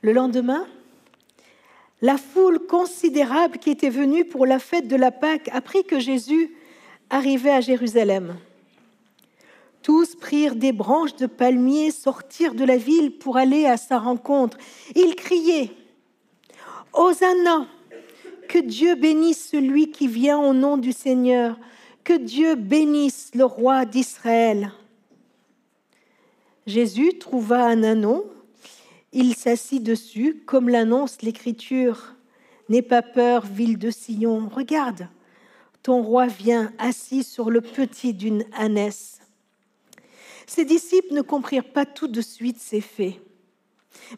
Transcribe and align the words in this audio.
Le 0.00 0.12
lendemain, 0.12 0.66
la 2.00 2.16
foule 2.16 2.60
considérable 2.66 3.58
qui 3.58 3.70
était 3.70 3.90
venue 3.90 4.24
pour 4.24 4.46
la 4.46 4.60
fête 4.60 4.86
de 4.86 4.94
la 4.94 5.10
Pâque 5.10 5.48
apprit 5.52 5.82
que 5.84 5.98
Jésus 5.98 6.54
arrivait 7.10 7.50
à 7.50 7.60
Jérusalem. 7.60 8.36
Tous 9.82 10.14
prirent 10.14 10.54
des 10.54 10.72
branches 10.72 11.16
de 11.16 11.26
palmiers, 11.26 11.90
sortirent 11.90 12.54
de 12.54 12.64
la 12.64 12.76
ville 12.76 13.18
pour 13.18 13.36
aller 13.36 13.66
à 13.66 13.76
sa 13.76 13.98
rencontre. 13.98 14.56
Ils 14.94 15.16
criaient 15.16 15.70
Hosanna 16.92 17.66
Que 18.48 18.58
Dieu 18.58 18.94
bénisse 18.94 19.48
celui 19.48 19.90
qui 19.90 20.06
vient 20.06 20.38
au 20.38 20.54
nom 20.54 20.76
du 20.76 20.92
Seigneur, 20.92 21.58
que 22.04 22.12
Dieu 22.16 22.54
bénisse 22.54 23.30
le 23.34 23.44
roi 23.44 23.84
d'Israël. 23.84 24.72
Jésus 26.66 27.18
trouva 27.18 27.64
un 27.66 27.82
anneau 27.82 28.30
il 29.12 29.34
s'assit 29.34 29.82
dessus, 29.82 30.42
comme 30.46 30.68
l'annonce 30.68 31.22
l'Écriture. 31.22 32.14
N'aie 32.68 32.82
pas 32.82 33.02
peur, 33.02 33.46
ville 33.46 33.78
de 33.78 33.90
Sion. 33.90 34.48
Regarde, 34.48 35.08
ton 35.82 36.02
roi 36.02 36.26
vient 36.26 36.72
assis 36.78 37.24
sur 37.24 37.50
le 37.50 37.60
petit 37.60 38.12
d'une 38.12 38.44
ânesse. 38.52 39.20
Ses 40.46 40.64
disciples 40.64 41.14
ne 41.14 41.22
comprirent 41.22 41.72
pas 41.72 41.86
tout 41.86 42.08
de 42.08 42.20
suite 42.20 42.58
ces 42.58 42.80
faits. 42.80 43.14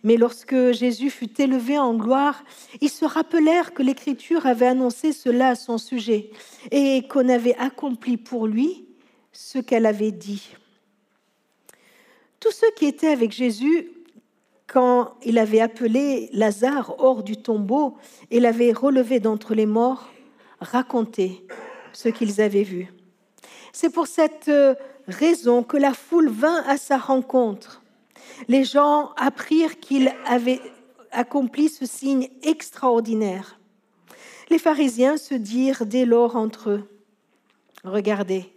Mais 0.05 0.17
lorsque 0.17 0.73
Jésus 0.73 1.11
fut 1.11 1.41
élevé 1.41 1.79
en 1.79 1.95
gloire, 1.95 2.45
ils 2.81 2.91
se 2.91 3.05
rappelèrent 3.05 3.75
que 3.75 3.83
l'Écriture 3.83 4.47
avait 4.47 4.67
annoncé 4.67 5.13
cela 5.13 5.51
à 5.51 5.55
son 5.55 5.79
sujet 5.79 6.31
et 6.71 7.07
qu'on 7.09 7.29
avait 7.29 7.57
accompli 7.57 8.17
pour 8.17 8.47
lui 8.47 8.87
ce 9.33 9.59
qu'elle 9.59 9.87
avait 9.87 10.13
dit. 10.13 10.55
Tous 12.39 12.53
ceux 12.53 12.71
qui 12.77 12.87
étaient 12.87 13.09
avec 13.09 13.33
Jésus 13.33 13.91
quand 14.73 15.17
il 15.25 15.39
avait 15.39 15.61
appelé 15.61 16.31
Lazare 16.33 16.95
hors 16.99 17.25
du 17.25 17.37
tombeau 17.37 17.97
et 18.31 18.39
l'avait 18.39 18.73
relevé 18.73 19.19
d'entre 19.19 19.55
les 19.55 19.67
morts, 19.67 20.09
racontaient 20.61 21.43
ce 21.93 22.09
qu'ils 22.09 22.41
avaient 22.41 22.63
vu. 22.63 22.93
C'est 23.73 23.91
pour 23.91 24.07
cette 24.07 24.49
euh, 24.49 24.77
raison 25.09 25.65
que 25.65 25.77
la 25.77 25.93
foule 25.93 26.29
vint 26.29 26.63
à 26.69 26.77
sa 26.77 26.99
rencontre. 26.99 27.83
Les 28.47 28.63
gens 28.63 29.11
apprirent 29.17 29.81
qu'il 29.81 30.13
avait 30.25 30.61
accompli 31.11 31.69
ce 31.69 31.85
signe 31.85 32.29
extraordinaire. 32.45 33.59
Les 34.51 34.59
pharisiens 34.59 35.17
se 35.17 35.35
dirent 35.35 35.85
dès 35.85 36.05
lors 36.05 36.37
entre 36.37 36.71
eux, 36.71 36.89
Regardez, 37.83 38.53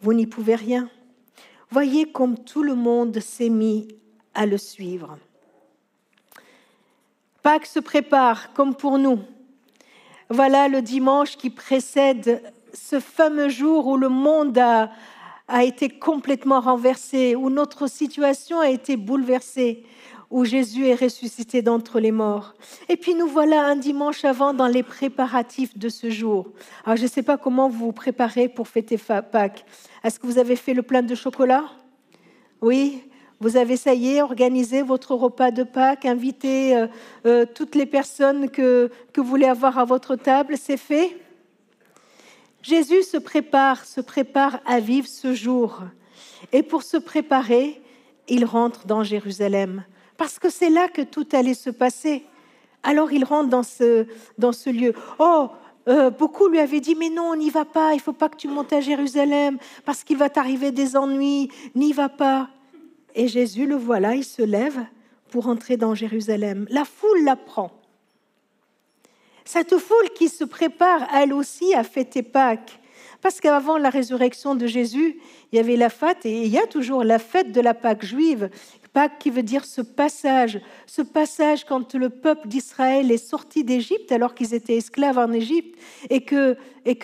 vous 0.00 0.14
n'y 0.14 0.26
pouvez 0.26 0.54
rien. 0.54 0.88
Voyez 1.70 2.12
comme 2.12 2.38
tout 2.38 2.62
le 2.62 2.76
monde 2.76 3.18
s'est 3.18 3.48
mis 3.48 3.88
à 4.34 4.46
le 4.46 4.58
suivre. 4.58 5.18
Pâques 7.42 7.66
se 7.66 7.80
prépare 7.80 8.52
comme 8.54 8.74
pour 8.74 8.98
nous. 8.98 9.20
Voilà 10.30 10.68
le 10.68 10.80
dimanche 10.80 11.36
qui 11.36 11.50
précède 11.50 12.42
ce 12.72 13.00
fameux 13.00 13.48
jour 13.48 13.86
où 13.86 13.96
le 13.96 14.08
monde 14.08 14.56
a, 14.58 14.90
a 15.48 15.62
été 15.62 15.88
complètement 15.88 16.60
renversé, 16.60 17.36
où 17.36 17.50
notre 17.50 17.86
situation 17.86 18.60
a 18.60 18.70
été 18.70 18.96
bouleversée, 18.96 19.84
où 20.30 20.44
Jésus 20.44 20.86
est 20.86 20.94
ressuscité 20.94 21.62
d'entre 21.62 22.00
les 22.00 22.12
morts. 22.12 22.54
Et 22.88 22.96
puis 22.96 23.14
nous 23.14 23.28
voilà 23.28 23.64
un 23.66 23.76
dimanche 23.76 24.24
avant 24.24 24.54
dans 24.54 24.66
les 24.66 24.82
préparatifs 24.82 25.76
de 25.78 25.88
ce 25.88 26.10
jour. 26.10 26.48
Alors 26.84 26.96
je 26.96 27.02
ne 27.02 27.08
sais 27.08 27.22
pas 27.22 27.36
comment 27.36 27.68
vous 27.68 27.86
vous 27.86 27.92
préparez 27.92 28.48
pour 28.48 28.68
fêter 28.68 28.98
Pâques. 28.98 29.64
Est-ce 30.02 30.18
que 30.18 30.26
vous 30.26 30.38
avez 30.38 30.56
fait 30.56 30.74
le 30.74 30.82
plein 30.82 31.02
de 31.02 31.14
chocolat? 31.14 31.64
Oui? 32.62 33.04
Vous 33.40 33.56
avez, 33.56 33.76
ça 33.76 33.94
y 33.94 34.16
est, 34.16 34.22
organisé 34.22 34.82
votre 34.82 35.14
repas 35.14 35.50
de 35.50 35.64
Pâques, 35.64 36.04
invité 36.04 36.76
euh, 36.76 36.86
euh, 37.26 37.46
toutes 37.52 37.74
les 37.74 37.86
personnes 37.86 38.48
que, 38.48 38.90
que 39.12 39.20
vous 39.20 39.28
voulez 39.28 39.46
avoir 39.46 39.78
à 39.78 39.84
votre 39.84 40.16
table, 40.16 40.56
c'est 40.56 40.76
fait 40.76 41.16
Jésus 42.62 43.02
se 43.02 43.18
prépare, 43.18 43.84
se 43.84 44.00
prépare 44.00 44.60
à 44.64 44.80
vivre 44.80 45.06
ce 45.06 45.34
jour. 45.34 45.82
Et 46.50 46.62
pour 46.62 46.82
se 46.82 46.96
préparer, 46.96 47.82
il 48.26 48.46
rentre 48.46 48.86
dans 48.86 49.02
Jérusalem, 49.02 49.84
parce 50.16 50.38
que 50.38 50.48
c'est 50.48 50.70
là 50.70 50.88
que 50.88 51.02
tout 51.02 51.26
allait 51.32 51.52
se 51.52 51.68
passer. 51.68 52.24
Alors 52.82 53.12
il 53.12 53.24
rentre 53.24 53.50
dans 53.50 53.62
ce, 53.62 54.06
dans 54.38 54.52
ce 54.52 54.70
lieu. 54.70 54.94
Oh, 55.18 55.48
euh, 55.88 56.08
beaucoup 56.08 56.48
lui 56.48 56.58
avaient 56.58 56.80
dit, 56.80 56.94
mais 56.94 57.10
non, 57.10 57.32
on 57.32 57.36
n'y 57.36 57.50
va 57.50 57.66
pas, 57.66 57.92
il 57.92 58.00
faut 58.00 58.14
pas 58.14 58.30
que 58.30 58.36
tu 58.36 58.48
montes 58.48 58.72
à 58.72 58.80
Jérusalem, 58.80 59.58
parce 59.84 60.02
qu'il 60.02 60.16
va 60.16 60.30
t'arriver 60.30 60.70
des 60.70 60.96
ennuis, 60.96 61.50
n'y 61.74 61.92
va 61.92 62.08
pas. 62.08 62.48
Et 63.14 63.28
Jésus 63.28 63.66
le 63.66 63.76
voilà, 63.76 64.14
il 64.14 64.24
se 64.24 64.42
lève 64.42 64.80
pour 65.30 65.48
entrer 65.48 65.76
dans 65.76 65.94
Jérusalem. 65.94 66.66
La 66.70 66.84
foule 66.84 67.24
l'apprend. 67.24 67.70
Cette 69.44 69.76
foule 69.78 70.10
qui 70.14 70.28
se 70.28 70.44
prépare 70.44 71.06
elle 71.14 71.32
aussi 71.32 71.74
à 71.74 71.84
fêter 71.84 72.22
Pâques. 72.22 72.80
Parce 73.24 73.40
qu'avant 73.40 73.78
la 73.78 73.88
résurrection 73.88 74.54
de 74.54 74.66
Jésus, 74.66 75.18
il 75.50 75.56
y 75.56 75.58
avait 75.58 75.76
la 75.76 75.88
fête 75.88 76.26
et 76.26 76.42
il 76.42 76.48
y 76.48 76.58
a 76.58 76.66
toujours 76.66 77.04
la 77.04 77.18
fête 77.18 77.52
de 77.52 77.60
la 77.62 77.72
Pâque 77.72 78.04
juive 78.04 78.50
Pâques 78.92 79.18
qui 79.18 79.30
veut 79.30 79.42
dire 79.42 79.64
ce 79.64 79.80
passage, 79.80 80.60
ce 80.86 81.02
passage 81.02 81.64
quand 81.64 81.94
le 81.94 82.10
peuple 82.10 82.46
d'Israël 82.46 83.10
est 83.10 83.16
sorti 83.16 83.64
d'Égypte 83.64 84.12
alors 84.12 84.34
qu'ils 84.34 84.54
étaient 84.54 84.76
esclaves 84.76 85.18
en 85.18 85.32
Égypte 85.32 85.76
et 86.10 86.20
que, 86.24 86.56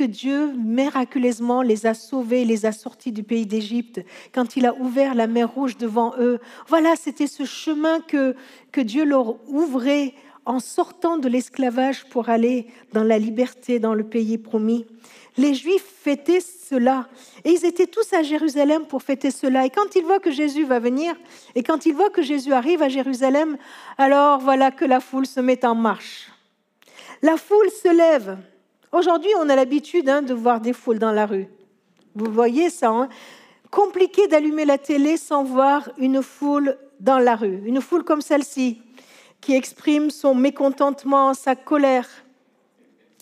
Dieu 0.05 0.53
miraculeusement 0.53 1.63
les 1.63 1.87
a 1.87 1.95
sauvés, 1.95 2.45
les 2.45 2.65
a 2.65 2.73
sortis 2.73 3.13
du 3.13 3.23
pays 3.23 3.47
d'Égypte, 3.47 4.03
quand 4.33 4.57
il 4.57 4.67
a 4.67 4.75
ouvert 4.75 5.15
la 5.15 5.27
mer 5.27 5.51
rouge 5.51 5.79
devant 5.79 6.13
eux. 6.21 6.39
Voilà, 6.69 6.97
c'était 6.97 7.27
ce 7.27 7.45
chemin 7.45 8.01
que 8.01 8.37
Dieu 8.81 9.05
leur 9.05 9.37
ouvrait 9.49 10.15
en 10.47 10.59
sortant 10.59 11.19
de 11.19 11.29
l'esclavage 11.29 12.05
pour 12.09 12.29
aller 12.29 12.67
dans 12.93 13.05
la 13.05 13.19
liberté, 13.19 13.79
dans 13.79 13.95
le 13.95 14.05
pays 14.05 14.39
promis. 14.39 14.87
Les 15.37 15.55
Juifs 15.55 15.87
fêtaient 16.03 16.41
cela. 16.41 17.09
Et 17.45 17.51
ils 17.51 17.65
étaient 17.65 17.87
tous 17.87 18.13
à 18.13 18.23
Jérusalem 18.23 18.87
pour 18.87 19.03
fêter 19.03 19.31
cela. 19.31 19.65
Et 19.67 19.71
quand 19.71 19.95
ils 19.97 20.05
voient 20.05 20.21
que 20.21 20.31
Jésus 20.31 20.65
va 20.65 20.79
venir, 20.79 21.15
et 21.55 21.63
quand 21.63 21.87
ils 21.87 21.95
voient 21.95 22.11
que 22.11 22.23
Jésus 22.23 22.53
arrive 22.53 22.83
à 22.83 22.89
Jérusalem, 22.89 23.57
alors 23.99 24.41
voilà 24.41 24.71
que 24.71 24.85
la 24.85 25.01
foule 25.01 25.27
se 25.27 25.41
met 25.41 25.65
en 25.65 25.75
marche. 25.75 26.31
La 27.23 27.37
foule 27.37 27.71
se 27.71 27.95
lève. 27.95 28.39
Aujourd'hui, 28.93 29.31
on 29.39 29.49
a 29.49 29.57
l'habitude 29.57 30.09
hein, 30.09 30.23
de 30.23 30.35
voir 30.35 30.61
des 30.61 30.73
foules 30.73 30.99
dans 30.99 31.13
la 31.13 31.27
rue. 31.27 31.49
Vous 32.15 32.31
voyez 32.31 32.71
ça 32.71 32.91
hein 32.91 33.09
Compliqué 33.71 34.27
d'allumer 34.27 34.65
la 34.65 34.79
télé 34.79 35.17
sans 35.17 35.45
voir 35.45 35.91
une 35.97 36.23
foule 36.23 36.77
dans 36.99 37.19
la 37.19 37.37
rue. 37.37 37.63
Une 37.65 37.81
foule 37.81 38.03
comme 38.03 38.21
celle-ci, 38.21 38.83
qui 39.41 39.55
exprime 39.55 40.11
son 40.11 40.35
mécontentement, 40.35 41.35
sa 41.35 41.57
colère. 41.57 42.09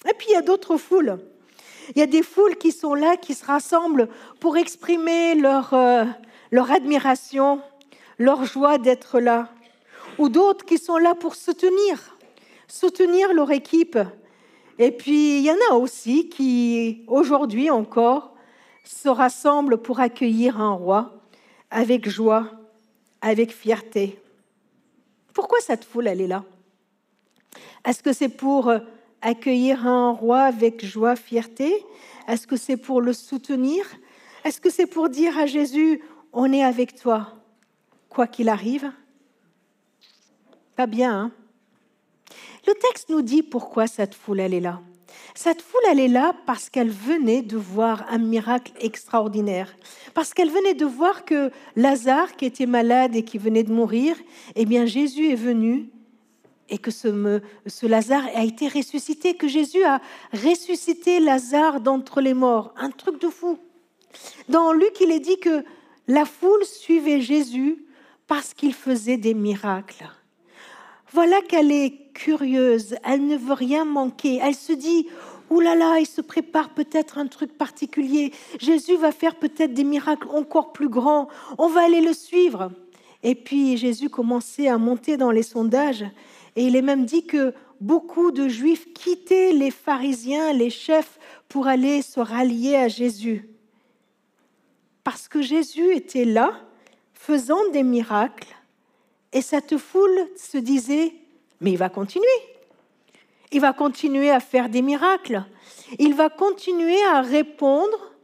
Et 0.08 0.14
puis 0.14 0.28
il 0.30 0.32
y 0.32 0.36
a 0.36 0.42
d'autres 0.42 0.76
foules 0.76 1.18
il 1.94 1.98
y 1.98 2.02
a 2.02 2.06
des 2.06 2.22
foules 2.22 2.56
qui 2.56 2.72
sont 2.72 2.94
là, 2.94 3.16
qui 3.16 3.34
se 3.34 3.44
rassemblent 3.44 4.08
pour 4.40 4.56
exprimer 4.56 5.34
leur, 5.34 5.72
euh, 5.72 6.04
leur 6.50 6.70
admiration, 6.70 7.60
leur 8.18 8.44
joie 8.44 8.78
d'être 8.78 9.20
là. 9.20 9.48
Ou 10.18 10.28
d'autres 10.28 10.64
qui 10.64 10.78
sont 10.78 10.98
là 10.98 11.14
pour 11.14 11.34
soutenir, 11.34 12.16
soutenir 12.66 13.32
leur 13.32 13.50
équipe. 13.50 13.98
Et 14.78 14.90
puis, 14.90 15.38
il 15.38 15.44
y 15.44 15.50
en 15.50 15.56
a 15.70 15.74
aussi 15.74 16.28
qui, 16.28 17.04
aujourd'hui 17.06 17.70
encore, 17.70 18.34
se 18.84 19.08
rassemblent 19.08 19.78
pour 19.78 20.00
accueillir 20.00 20.60
un 20.60 20.72
roi 20.72 21.12
avec 21.70 22.08
joie, 22.08 22.50
avec 23.20 23.52
fierté. 23.52 24.18
Pourquoi 25.38 25.60
cette 25.60 25.84
foule, 25.84 26.08
elle 26.08 26.20
est 26.20 26.26
là? 26.26 26.44
Est-ce 27.84 28.02
que 28.02 28.12
c'est 28.12 28.28
pour 28.28 28.72
accueillir 29.22 29.86
un 29.86 30.10
roi 30.10 30.40
avec 30.40 30.84
joie, 30.84 31.14
fierté? 31.14 31.86
Est-ce 32.26 32.48
que 32.48 32.56
c'est 32.56 32.76
pour 32.76 33.00
le 33.00 33.12
soutenir? 33.12 33.86
Est-ce 34.42 34.60
que 34.60 34.68
c'est 34.68 34.88
pour 34.88 35.08
dire 35.08 35.38
à 35.38 35.46
Jésus, 35.46 36.02
on 36.32 36.52
est 36.52 36.64
avec 36.64 36.96
toi, 36.96 37.34
quoi 38.08 38.26
qu'il 38.26 38.48
arrive? 38.48 38.90
Pas 40.74 40.88
bien, 40.88 41.16
hein? 41.16 41.32
Le 42.66 42.74
texte 42.74 43.08
nous 43.08 43.22
dit 43.22 43.44
pourquoi 43.44 43.86
cette 43.86 44.16
foule, 44.16 44.40
elle 44.40 44.54
est 44.54 44.60
là. 44.60 44.80
Cette 45.34 45.62
foule, 45.62 45.80
elle 45.90 46.00
est 46.00 46.08
là 46.08 46.34
parce 46.46 46.68
qu'elle 46.68 46.90
venait 46.90 47.42
de 47.42 47.56
voir 47.56 48.06
un 48.10 48.18
miracle 48.18 48.72
extraordinaire. 48.80 49.74
Parce 50.14 50.34
qu'elle 50.34 50.50
venait 50.50 50.74
de 50.74 50.84
voir 50.84 51.24
que 51.24 51.50
Lazare, 51.76 52.36
qui 52.36 52.44
était 52.44 52.66
malade 52.66 53.14
et 53.14 53.24
qui 53.24 53.38
venait 53.38 53.62
de 53.62 53.72
mourir, 53.72 54.16
eh 54.56 54.64
bien 54.64 54.86
Jésus 54.86 55.30
est 55.30 55.36
venu 55.36 55.90
et 56.70 56.78
que 56.78 56.90
ce, 56.90 57.40
ce, 57.66 57.86
Lazare 57.86 58.26
a 58.34 58.44
été 58.44 58.68
ressuscité, 58.68 59.34
que 59.34 59.48
Jésus 59.48 59.82
a 59.84 60.00
ressuscité 60.32 61.20
Lazare 61.20 61.80
d'entre 61.80 62.20
les 62.20 62.34
morts. 62.34 62.74
Un 62.76 62.90
truc 62.90 63.20
de 63.20 63.28
fou. 63.28 63.58
Dans 64.48 64.72
Luc, 64.72 65.00
il 65.00 65.10
est 65.10 65.20
dit 65.20 65.38
que 65.38 65.64
la 66.06 66.24
foule 66.24 66.64
suivait 66.64 67.20
Jésus 67.20 67.84
parce 68.26 68.54
qu'il 68.54 68.74
faisait 68.74 69.16
des 69.16 69.34
miracles. 69.34 70.10
Voilà 71.12 71.40
qu'elle 71.42 71.72
est 71.72 72.12
curieuse, 72.12 72.96
elle 73.04 73.26
ne 73.26 73.36
veut 73.36 73.54
rien 73.54 73.84
manquer. 73.84 74.40
Elle 74.42 74.54
se 74.54 74.72
dit, 74.72 75.06
Ouh 75.50 75.60
là 75.60 75.74
là, 75.74 75.98
il 75.98 76.06
se 76.06 76.20
prépare 76.20 76.70
peut-être 76.70 77.16
un 77.16 77.26
truc 77.26 77.56
particulier. 77.56 78.32
Jésus 78.58 78.96
va 78.96 79.12
faire 79.12 79.36
peut-être 79.36 79.72
des 79.72 79.84
miracles 79.84 80.28
encore 80.28 80.72
plus 80.72 80.90
grands. 80.90 81.28
On 81.56 81.68
va 81.68 81.84
aller 81.84 82.02
le 82.02 82.12
suivre. 82.12 82.70
Et 83.22 83.34
puis 83.34 83.76
Jésus 83.78 84.10
commençait 84.10 84.68
à 84.68 84.76
monter 84.76 85.16
dans 85.16 85.30
les 85.30 85.42
sondages. 85.42 86.04
Et 86.54 86.66
il 86.66 86.76
est 86.76 86.82
même 86.82 87.06
dit 87.06 87.24
que 87.24 87.54
beaucoup 87.80 88.30
de 88.30 88.48
Juifs 88.48 88.92
quittaient 88.92 89.52
les 89.52 89.70
pharisiens, 89.70 90.52
les 90.52 90.70
chefs, 90.70 91.18
pour 91.48 91.66
aller 91.66 92.02
se 92.02 92.20
rallier 92.20 92.76
à 92.76 92.88
Jésus. 92.88 93.48
Parce 95.02 95.28
que 95.28 95.40
Jésus 95.40 95.94
était 95.94 96.26
là, 96.26 96.52
faisant 97.14 97.70
des 97.72 97.82
miracles, 97.82 98.54
et 99.32 99.42
cette 99.42 99.76
foule 99.76 100.28
se 100.36 100.58
disait, 100.58 101.14
mais 101.60 101.72
il 101.72 101.78
va 101.78 101.88
continuer. 101.88 102.26
Il 103.52 103.60
va 103.60 103.72
continuer 103.72 104.30
à 104.30 104.40
faire 104.40 104.68
des 104.68 104.82
miracles. 104.82 105.44
Il 105.98 106.14
va 106.14 106.28
continuer 106.28 107.02
à 107.04 107.22
répondre 107.22 108.14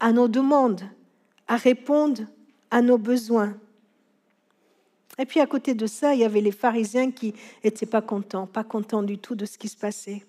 à 0.00 0.12
nos 0.12 0.28
demandes, 0.28 0.82
à 1.46 1.56
répondre 1.56 2.22
à 2.70 2.82
nos 2.82 2.98
besoins. 2.98 3.56
Et 5.18 5.26
puis 5.26 5.40
à 5.40 5.46
côté 5.46 5.74
de 5.74 5.86
ça, 5.86 6.14
il 6.14 6.20
y 6.20 6.24
avait 6.24 6.40
les 6.40 6.50
pharisiens 6.50 7.12
qui 7.12 7.34
n'étaient 7.62 7.86
pas 7.86 8.02
contents, 8.02 8.46
pas 8.46 8.64
contents 8.64 9.02
du 9.02 9.18
tout 9.18 9.36
de 9.36 9.46
ce 9.46 9.58
qui 9.58 9.68
se 9.68 9.76
passait. 9.76 10.24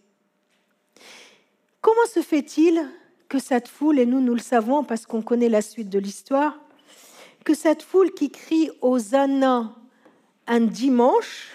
Comment 1.82 2.06
se 2.12 2.22
fait-il 2.22 2.88
que 3.28 3.40
cette 3.40 3.68
foule, 3.68 4.00
et 4.00 4.06
nous 4.06 4.22
nous 4.22 4.34
le 4.34 4.40
savons 4.40 4.84
parce 4.84 5.06
qu'on 5.08 5.24
connaît 5.24 5.50
la 5.50 5.62
suite 5.62 5.90
de 5.90 5.98
l'histoire, 5.98 6.60
que 7.44 7.56
cette 7.56 7.82
foule 7.82 8.14
qui 8.14 8.32
crie 8.32 8.70
aux 8.82 9.16
Anna 9.16 9.76
un 10.48 10.62
dimanche, 10.62 11.50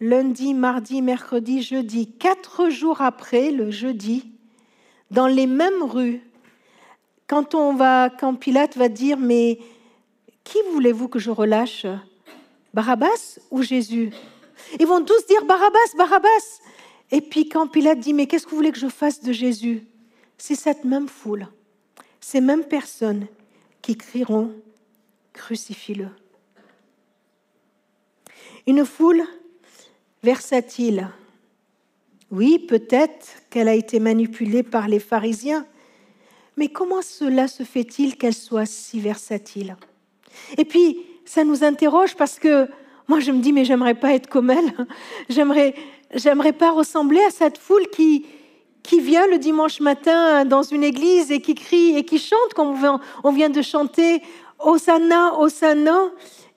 lundi, 0.00 0.54
mardi, 0.54 1.02
mercredi, 1.02 1.62
jeudi, 1.62 2.10
quatre 2.12 2.68
jours 2.68 3.00
après, 3.00 3.50
le 3.50 3.70
jeudi, 3.70 4.32
dans 5.10 5.26
les 5.26 5.46
mêmes 5.46 5.82
rues, 5.82 6.20
quand 7.26 7.54
on 7.54 7.74
va, 7.74 8.10
quand 8.10 8.34
Pilate 8.34 8.76
va 8.76 8.88
dire, 8.88 9.16
mais 9.16 9.58
qui 10.42 10.58
voulez-vous 10.72 11.08
que 11.08 11.18
je 11.18 11.30
relâche? 11.30 11.86
Barabbas 12.74 13.38
ou 13.50 13.62
Jésus? 13.62 14.10
Ils 14.78 14.86
vont 14.86 15.04
tous 15.04 15.26
dire 15.26 15.44
Barabbas, 15.44 15.78
Barabbas. 15.96 16.60
Et 17.10 17.20
puis 17.20 17.48
quand 17.48 17.68
Pilate 17.68 18.00
dit, 18.00 18.12
mais 18.12 18.26
qu'est-ce 18.26 18.44
que 18.44 18.50
vous 18.50 18.56
voulez 18.56 18.72
que 18.72 18.78
je 18.78 18.88
fasse 18.88 19.22
de 19.22 19.32
Jésus? 19.32 19.86
C'est 20.36 20.56
cette 20.56 20.84
même 20.84 21.08
foule, 21.08 21.46
ces 22.20 22.40
mêmes 22.40 22.64
personnes 22.64 23.26
qui 23.80 23.96
crieront, 23.96 24.52
crucifie-le. 25.32 26.08
Une 28.66 28.84
foule 28.86 29.22
versatile. 30.22 31.08
Oui, 32.30 32.58
peut-être 32.58 33.26
qu'elle 33.50 33.68
a 33.68 33.74
été 33.74 34.00
manipulée 34.00 34.62
par 34.62 34.88
les 34.88 34.98
pharisiens, 34.98 35.66
mais 36.56 36.68
comment 36.68 37.02
cela 37.02 37.46
se 37.46 37.62
fait-il 37.62 38.16
qu'elle 38.16 38.34
soit 38.34 38.66
si 38.66 39.00
versatile? 39.00 39.76
Et 40.56 40.64
puis, 40.64 40.98
ça 41.24 41.44
nous 41.44 41.62
interroge 41.62 42.16
parce 42.16 42.38
que 42.38 42.68
moi, 43.06 43.20
je 43.20 43.32
me 43.32 43.40
dis, 43.40 43.52
mais 43.52 43.64
j'aimerais 43.66 43.94
pas 43.94 44.14
être 44.14 44.28
comme 44.28 44.50
elle. 44.50 44.72
J'aimerais, 45.28 45.74
j'aimerais 46.14 46.54
pas 46.54 46.70
ressembler 46.70 47.20
à 47.24 47.30
cette 47.30 47.58
foule 47.58 47.86
qui, 47.88 48.24
qui 48.82 49.00
vient 49.00 49.26
le 49.26 49.36
dimanche 49.36 49.80
matin 49.80 50.46
dans 50.46 50.62
une 50.62 50.82
église 50.82 51.30
et 51.30 51.40
qui 51.40 51.54
crie 51.54 51.96
et 51.96 52.04
qui 52.04 52.18
chante 52.18 52.54
comme 52.54 52.74
on 53.22 53.32
vient 53.32 53.50
de 53.50 53.60
chanter 53.60 54.22
Hosanna, 54.58 55.38
Hosanna, 55.38 56.10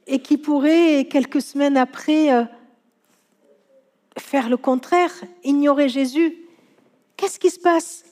et 0.08 0.20
qui 0.20 0.38
pourrait, 0.38 1.08
quelques 1.10 1.42
semaines 1.42 1.78
après, 1.78 2.34
euh, 2.34 2.44
faire 4.18 4.50
le 4.50 4.58
contraire, 4.58 5.14
ignorer 5.44 5.90
Jésus. 5.90 6.38
Qu'est-ce 7.18 7.38
qui 7.40 7.50
se 7.50 7.60
passe? 7.60 8.06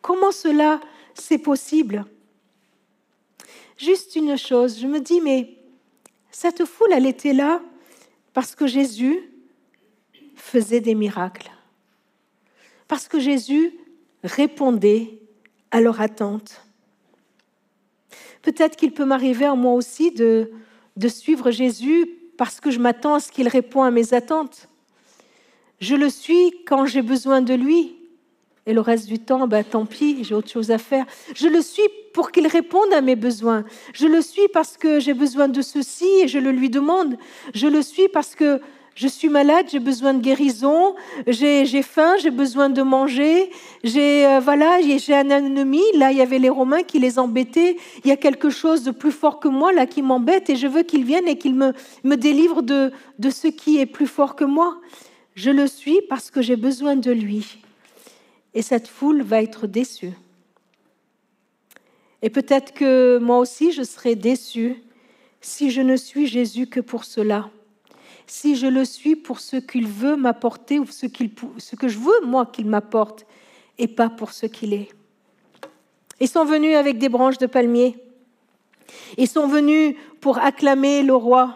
Comment 0.00 0.32
cela 0.32 0.80
c'est 1.14 1.38
possible? 1.38 2.06
Juste 3.76 4.16
une 4.16 4.36
chose, 4.36 4.80
je 4.80 4.86
me 4.86 5.00
dis, 5.00 5.20
mais 5.20 5.58
cette 6.30 6.64
foule, 6.64 6.92
elle 6.92 7.06
était 7.06 7.34
là 7.34 7.60
parce 8.32 8.54
que 8.54 8.66
Jésus 8.66 9.20
faisait 10.34 10.80
des 10.80 10.94
miracles, 10.94 11.50
parce 12.88 13.08
que 13.08 13.20
Jésus 13.20 13.74
répondait 14.24 15.20
à 15.70 15.80
leur 15.80 16.00
attente. 16.00 16.64
Peut-être 18.40 18.76
qu'il 18.76 18.92
peut 18.92 19.04
m'arriver 19.04 19.44
à 19.44 19.54
moi 19.54 19.74
aussi 19.74 20.10
de, 20.10 20.50
de 20.96 21.08
suivre 21.08 21.50
Jésus 21.50 22.06
parce 22.36 22.60
que 22.60 22.70
je 22.70 22.78
m'attends 22.78 23.14
à 23.14 23.20
ce 23.20 23.30
qu'il 23.30 23.48
réponde 23.48 23.86
à 23.86 23.90
mes 23.90 24.14
attentes. 24.14 24.68
Je 25.80 25.94
le 25.94 26.08
suis 26.10 26.52
quand 26.66 26.86
j'ai 26.86 27.02
besoin 27.02 27.40
de 27.40 27.54
lui. 27.54 27.96
Et 28.66 28.72
le 28.72 28.80
reste 28.80 29.08
du 29.08 29.18
temps, 29.18 29.48
ben, 29.48 29.64
tant 29.64 29.86
pis, 29.86 30.22
j'ai 30.22 30.34
autre 30.34 30.50
chose 30.50 30.70
à 30.70 30.78
faire. 30.78 31.04
Je 31.34 31.48
le 31.48 31.60
suis 31.60 31.82
pour 32.14 32.30
qu'il 32.30 32.46
réponde 32.46 32.92
à 32.92 33.00
mes 33.00 33.16
besoins. 33.16 33.64
Je 33.92 34.06
le 34.06 34.22
suis 34.22 34.46
parce 34.52 34.76
que 34.76 35.00
j'ai 35.00 35.14
besoin 35.14 35.48
de 35.48 35.60
ceci 35.62 36.06
et 36.22 36.28
je 36.28 36.38
le 36.38 36.52
lui 36.52 36.70
demande. 36.70 37.16
Je 37.54 37.66
le 37.66 37.82
suis 37.82 38.08
parce 38.08 38.36
que 38.36 38.60
je 38.94 39.08
suis 39.08 39.28
malade, 39.28 39.66
j'ai 39.70 39.78
besoin 39.78 40.12
de 40.12 40.20
guérison, 40.20 40.94
j'ai 41.26 41.82
faim, 41.82 42.14
j'ai 42.20 42.30
besoin 42.30 42.68
de 42.68 42.82
manger, 42.82 43.50
j'ai 43.84 44.26
euh, 44.26 44.40
voilà, 44.40 44.80
j'ai 44.82 45.14
un 45.14 45.30
ennemi. 45.30 45.82
Là, 45.94 46.12
il 46.12 46.18
y 46.18 46.20
avait 46.20 46.38
les 46.38 46.50
Romains 46.50 46.82
qui 46.82 46.98
les 46.98 47.18
embêtaient. 47.18 47.76
Il 48.04 48.08
y 48.08 48.12
a 48.12 48.16
quelque 48.16 48.50
chose 48.50 48.82
de 48.84 48.90
plus 48.90 49.12
fort 49.12 49.40
que 49.40 49.48
moi 49.48 49.72
là 49.72 49.86
qui 49.86 50.02
m'embête 50.02 50.50
et 50.50 50.56
je 50.56 50.66
veux 50.66 50.82
qu'il 50.82 51.04
vienne 51.04 51.26
et 51.26 51.38
qu'il 51.38 51.54
me, 51.54 51.72
me 52.04 52.16
délivre 52.16 52.62
de, 52.62 52.92
de 53.18 53.30
ce 53.30 53.48
qui 53.48 53.78
est 53.78 53.86
plus 53.86 54.06
fort 54.06 54.36
que 54.36 54.44
moi. 54.44 54.78
Je 55.34 55.50
le 55.50 55.66
suis 55.66 56.00
parce 56.10 56.30
que 56.30 56.42
j'ai 56.42 56.56
besoin 56.56 56.94
de 56.96 57.10
lui 57.10 57.62
et 58.52 58.60
cette 58.60 58.88
foule 58.88 59.22
va 59.22 59.42
être 59.42 59.66
déçue. 59.66 60.12
Et 62.20 62.28
peut-être 62.28 62.74
que 62.74 63.18
moi 63.22 63.38
aussi 63.38 63.72
je 63.72 63.82
serai 63.82 64.14
déçue 64.16 64.82
si 65.40 65.70
je 65.70 65.80
ne 65.80 65.96
suis 65.96 66.26
Jésus 66.26 66.66
que 66.66 66.80
pour 66.80 67.04
cela, 67.04 67.50
si 68.26 68.56
je 68.56 68.66
le 68.66 68.84
suis 68.84 69.16
pour 69.16 69.40
ce 69.40 69.56
qu'il 69.56 69.86
veut 69.86 70.16
m'apporter 70.16 70.78
ou 70.78 70.86
ce, 70.86 71.06
ce 71.58 71.76
que 71.76 71.88
je 71.88 71.98
veux 71.98 72.26
moi 72.26 72.46
qu'il 72.46 72.66
m'apporte 72.66 73.26
et 73.78 73.88
pas 73.88 74.08
pour 74.08 74.32
ce 74.32 74.46
qu'il 74.46 74.72
est. 74.72 74.88
Ils 76.20 76.28
sont 76.28 76.44
venus 76.44 76.76
avec 76.76 76.98
des 76.98 77.08
branches 77.08 77.38
de 77.38 77.46
palmier. 77.46 77.96
Ils 79.18 79.28
sont 79.28 79.48
venus 79.48 79.96
pour 80.20 80.38
acclamer 80.38 81.02
le 81.02 81.14
roi. 81.14 81.54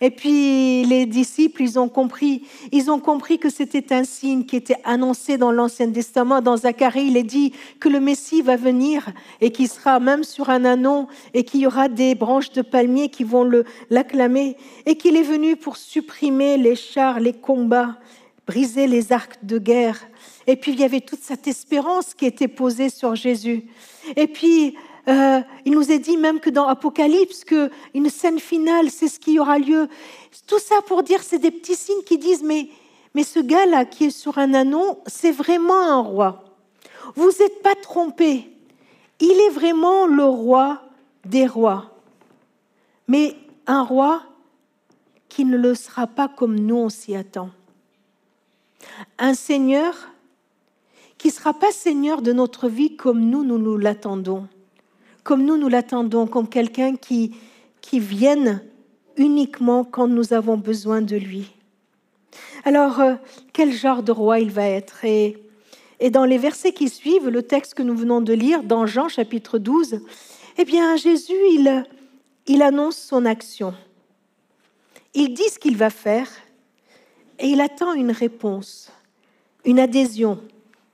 Et 0.00 0.10
puis 0.10 0.84
les 0.84 1.06
disciples, 1.06 1.62
ils 1.62 1.78
ont 1.78 1.88
compris, 1.88 2.42
ils 2.72 2.90
ont 2.90 2.98
compris 2.98 3.38
que 3.38 3.50
c'était 3.50 3.94
un 3.94 4.04
signe 4.04 4.44
qui 4.44 4.56
était 4.56 4.76
annoncé 4.84 5.38
dans 5.38 5.52
l'Ancien 5.52 5.90
Testament. 5.90 6.40
Dans 6.40 6.56
Zacharie, 6.56 7.06
il 7.06 7.16
est 7.16 7.22
dit 7.22 7.52
que 7.78 7.88
le 7.88 8.00
Messie 8.00 8.42
va 8.42 8.56
venir 8.56 9.08
et 9.40 9.50
qu'il 9.50 9.68
sera 9.68 10.00
même 10.00 10.24
sur 10.24 10.50
un 10.50 10.64
anon 10.64 11.06
et 11.34 11.44
qu'il 11.44 11.60
y 11.60 11.66
aura 11.66 11.88
des 11.88 12.14
branches 12.14 12.50
de 12.52 12.62
palmier 12.62 13.08
qui 13.10 13.24
vont 13.24 13.48
l'acclamer 13.90 14.56
et 14.86 14.96
qu'il 14.96 15.16
est 15.16 15.22
venu 15.22 15.56
pour 15.56 15.76
supprimer 15.76 16.56
les 16.56 16.76
chars, 16.76 17.20
les 17.20 17.32
combats, 17.32 17.98
briser 18.46 18.86
les 18.86 19.12
arcs 19.12 19.38
de 19.44 19.58
guerre. 19.58 20.00
Et 20.46 20.56
puis 20.56 20.72
il 20.72 20.80
y 20.80 20.84
avait 20.84 21.00
toute 21.00 21.22
cette 21.22 21.46
espérance 21.46 22.14
qui 22.14 22.26
était 22.26 22.48
posée 22.48 22.88
sur 22.88 23.14
Jésus. 23.14 23.64
Et 24.16 24.26
puis 24.26 24.74
euh, 25.08 25.40
il 25.64 25.72
nous 25.72 25.90
est 25.90 25.98
dit 25.98 26.16
même 26.16 26.38
que 26.38 26.50
dans 26.50 26.66
Apocalypse, 26.68 27.44
qu'une 27.44 28.08
scène 28.08 28.38
finale, 28.38 28.90
c'est 28.90 29.08
ce 29.08 29.18
qui 29.18 29.38
aura 29.38 29.58
lieu. 29.58 29.88
Tout 30.46 30.60
ça 30.60 30.76
pour 30.86 31.02
dire, 31.02 31.22
c'est 31.22 31.38
des 31.38 31.50
petits 31.50 31.74
signes 31.74 32.04
qui 32.06 32.18
disent, 32.18 32.42
mais, 32.44 32.68
mais 33.14 33.24
ce 33.24 33.40
gars-là 33.40 33.84
qui 33.84 34.06
est 34.06 34.10
sur 34.10 34.38
un 34.38 34.54
anon, 34.54 34.98
c'est 35.06 35.32
vraiment 35.32 35.80
un 35.80 36.00
roi. 36.00 36.44
Vous 37.16 37.30
n'êtes 37.40 37.62
pas 37.62 37.74
trompés. 37.74 38.48
Il 39.18 39.40
est 39.40 39.50
vraiment 39.50 40.06
le 40.06 40.24
roi 40.24 40.82
des 41.24 41.46
rois. 41.46 41.90
Mais 43.08 43.36
un 43.66 43.82
roi 43.82 44.22
qui 45.28 45.44
ne 45.44 45.56
le 45.56 45.74
sera 45.74 46.06
pas 46.06 46.28
comme 46.28 46.58
nous 46.58 46.76
on 46.76 46.88
s'y 46.88 47.16
attend. 47.16 47.50
Un 49.18 49.34
Seigneur 49.34 49.94
qui 51.18 51.28
ne 51.28 51.32
sera 51.32 51.54
pas 51.54 51.72
Seigneur 51.72 52.22
de 52.22 52.32
notre 52.32 52.68
vie 52.68 52.96
comme 52.96 53.20
nous, 53.20 53.44
nous 53.44 53.58
nous 53.58 53.76
l'attendons 53.76 54.46
comme 55.24 55.44
nous, 55.44 55.56
nous 55.56 55.68
l'attendons, 55.68 56.26
comme 56.26 56.48
quelqu'un 56.48 56.96
qui, 56.96 57.34
qui 57.80 58.00
vienne 58.00 58.62
uniquement 59.16 59.84
quand 59.84 60.08
nous 60.08 60.32
avons 60.32 60.56
besoin 60.56 61.02
de 61.02 61.16
lui. 61.16 61.50
Alors, 62.64 63.00
euh, 63.00 63.14
quel 63.52 63.72
genre 63.72 64.02
de 64.02 64.12
roi 64.12 64.40
il 64.40 64.50
va 64.50 64.66
être? 64.68 65.04
Et, 65.04 65.36
et 66.00 66.10
dans 66.10 66.24
les 66.24 66.38
versets 66.38 66.72
qui 66.72 66.88
suivent, 66.88 67.28
le 67.28 67.42
texte 67.42 67.74
que 67.74 67.82
nous 67.82 67.96
venons 67.96 68.20
de 68.20 68.32
lire, 68.32 68.62
dans 68.62 68.86
Jean 68.86 69.08
chapitre 69.08 69.58
12, 69.58 70.00
eh 70.58 70.64
bien, 70.64 70.96
Jésus, 70.96 71.32
il, 71.50 71.84
il 72.46 72.62
annonce 72.62 72.96
son 72.96 73.24
action. 73.24 73.74
Il 75.14 75.34
dit 75.34 75.48
ce 75.50 75.58
qu'il 75.58 75.76
va 75.76 75.90
faire 75.90 76.28
et 77.38 77.48
il 77.48 77.60
attend 77.60 77.92
une 77.92 78.10
réponse, 78.10 78.90
une 79.64 79.78
adhésion, 79.78 80.40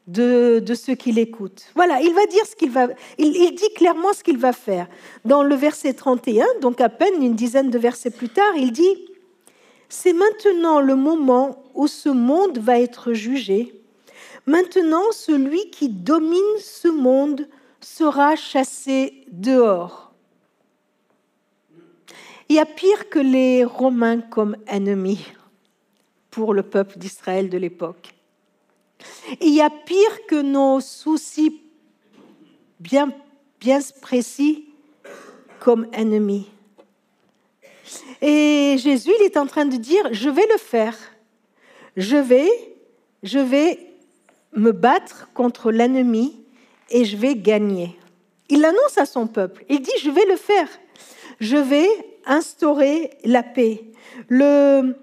de, 0.08 0.74
ceux 0.74 0.94
qui 0.94 1.12
l'écoutent. 1.12 1.66
Voilà, 1.74 2.00
il 2.00 2.14
va 2.14 2.26
dire 2.26 2.44
ce 2.46 2.56
qu'il 2.56 2.70
va, 2.70 2.88
il, 3.18 3.54
dit 3.54 3.72
clairement 3.74 4.12
ce 4.12 4.24
qu'il 4.24 4.38
va 4.38 4.52
faire. 4.52 4.88
Dans 5.24 5.42
le 5.42 5.54
verset 5.54 5.92
31, 5.92 6.46
donc 6.60 6.80
à 6.80 6.88
peine 6.88 7.22
une 7.22 7.34
dizaine 7.34 7.70
de 7.70 7.78
versets 7.78 8.10
plus 8.10 8.30
tard, 8.30 8.56
il 8.56 8.72
dit 8.72 9.06
C'est 9.88 10.14
maintenant 10.14 10.80
le 10.80 10.96
moment 10.96 11.62
où 11.74 11.86
ce 11.86 12.08
monde 12.08 12.58
va 12.58 12.80
être 12.80 13.12
jugé. 13.12 13.74
Maintenant, 14.46 15.12
celui 15.12 15.70
qui 15.70 15.90
domine 15.90 16.40
ce 16.58 16.88
monde 16.88 17.46
sera 17.80 18.34
chassé 18.34 19.24
dehors. 19.30 20.14
Il 22.48 22.56
y 22.56 22.58
a 22.58 22.64
pire 22.64 23.10
que 23.10 23.18
les 23.18 23.62
Romains 23.62 24.22
comme 24.22 24.56
ennemis 24.66 25.26
pour 26.30 26.54
le 26.54 26.62
peuple 26.62 26.98
d'Israël 26.98 27.50
de 27.50 27.58
l'époque. 27.58 28.14
Il 29.40 29.54
y 29.54 29.60
a 29.60 29.70
pire 29.70 30.26
que 30.28 30.40
nos 30.40 30.80
soucis 30.80 31.60
bien, 32.80 33.12
bien 33.60 33.80
précis 34.00 34.66
comme 35.60 35.86
ennemis. 35.92 36.46
Et 38.20 38.76
Jésus, 38.78 39.12
il 39.20 39.24
est 39.24 39.36
en 39.36 39.46
train 39.46 39.66
de 39.66 39.76
dire, 39.76 40.02
je 40.12 40.28
vais 40.28 40.46
le 40.50 40.58
faire. 40.58 40.96
Je 41.96 42.16
vais, 42.16 42.48
je 43.22 43.38
vais 43.38 43.78
me 44.54 44.72
battre 44.72 45.30
contre 45.34 45.70
l'ennemi 45.70 46.36
et 46.90 47.04
je 47.04 47.16
vais 47.16 47.34
gagner. 47.34 47.96
Il 48.48 48.64
annonce 48.64 48.98
à 48.98 49.06
son 49.06 49.26
peuple. 49.26 49.64
Il 49.68 49.80
dit, 49.80 49.90
je 50.02 50.10
vais 50.10 50.24
le 50.26 50.36
faire. 50.36 50.68
Je 51.40 51.56
vais 51.56 51.88
instaurer 52.26 53.10
la 53.24 53.42
paix. 53.42 53.84
Le, 54.28 54.96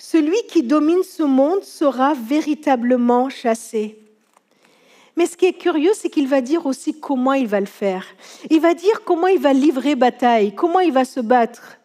celui 0.00 0.42
qui 0.48 0.62
domine 0.62 1.02
ce 1.02 1.22
monde 1.22 1.62
sera 1.62 2.14
véritablement 2.14 3.28
chassé. 3.28 3.98
Mais 5.14 5.26
ce 5.26 5.36
qui 5.36 5.44
est 5.44 5.52
curieux, 5.52 5.90
c'est 5.94 6.08
qu'il 6.08 6.26
va 6.26 6.40
dire 6.40 6.64
aussi 6.64 6.98
comment 6.98 7.34
il 7.34 7.46
va 7.46 7.60
le 7.60 7.66
faire. 7.66 8.06
Il 8.48 8.60
va 8.60 8.72
dire 8.72 9.04
comment 9.04 9.26
il 9.26 9.38
va 9.38 9.52
livrer 9.52 9.96
bataille, 9.96 10.54
comment 10.54 10.80
il 10.80 10.90
va 10.90 11.04
se 11.04 11.20
battre. 11.20 11.76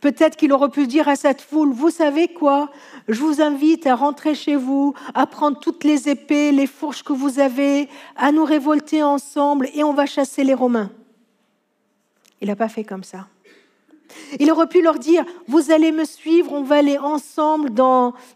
Peut-être 0.00 0.36
qu'il 0.36 0.52
aurait 0.52 0.68
pu 0.68 0.86
dire 0.86 1.08
à 1.08 1.16
cette 1.16 1.42
foule, 1.42 1.72
vous 1.72 1.90
savez 1.90 2.28
quoi? 2.28 2.70
Je 3.08 3.18
vous 3.18 3.42
invite 3.42 3.88
à 3.88 3.96
rentrer 3.96 4.36
chez 4.36 4.54
vous, 4.54 4.94
à 5.12 5.26
prendre 5.26 5.58
toutes 5.58 5.82
les 5.82 6.08
épées, 6.08 6.52
les 6.52 6.68
fourches 6.68 7.02
que 7.02 7.12
vous 7.12 7.40
avez, 7.40 7.88
à 8.14 8.30
nous 8.30 8.44
révolter 8.44 9.02
ensemble 9.02 9.68
et 9.74 9.82
on 9.82 9.92
va 9.92 10.06
chasser 10.06 10.44
les 10.44 10.54
Romains. 10.54 10.92
Il 12.40 12.46
n'a 12.46 12.56
pas 12.56 12.68
fait 12.68 12.84
comme 12.84 13.02
ça. 13.02 13.26
Il 14.40 14.50
aurait 14.50 14.66
pu 14.66 14.82
leur 14.82 14.98
dire, 14.98 15.24
vous 15.48 15.70
allez 15.70 15.92
me 15.92 16.04
suivre, 16.04 16.52
on 16.52 16.62
va 16.62 16.76
aller 16.76 16.98
ensemble 16.98 17.72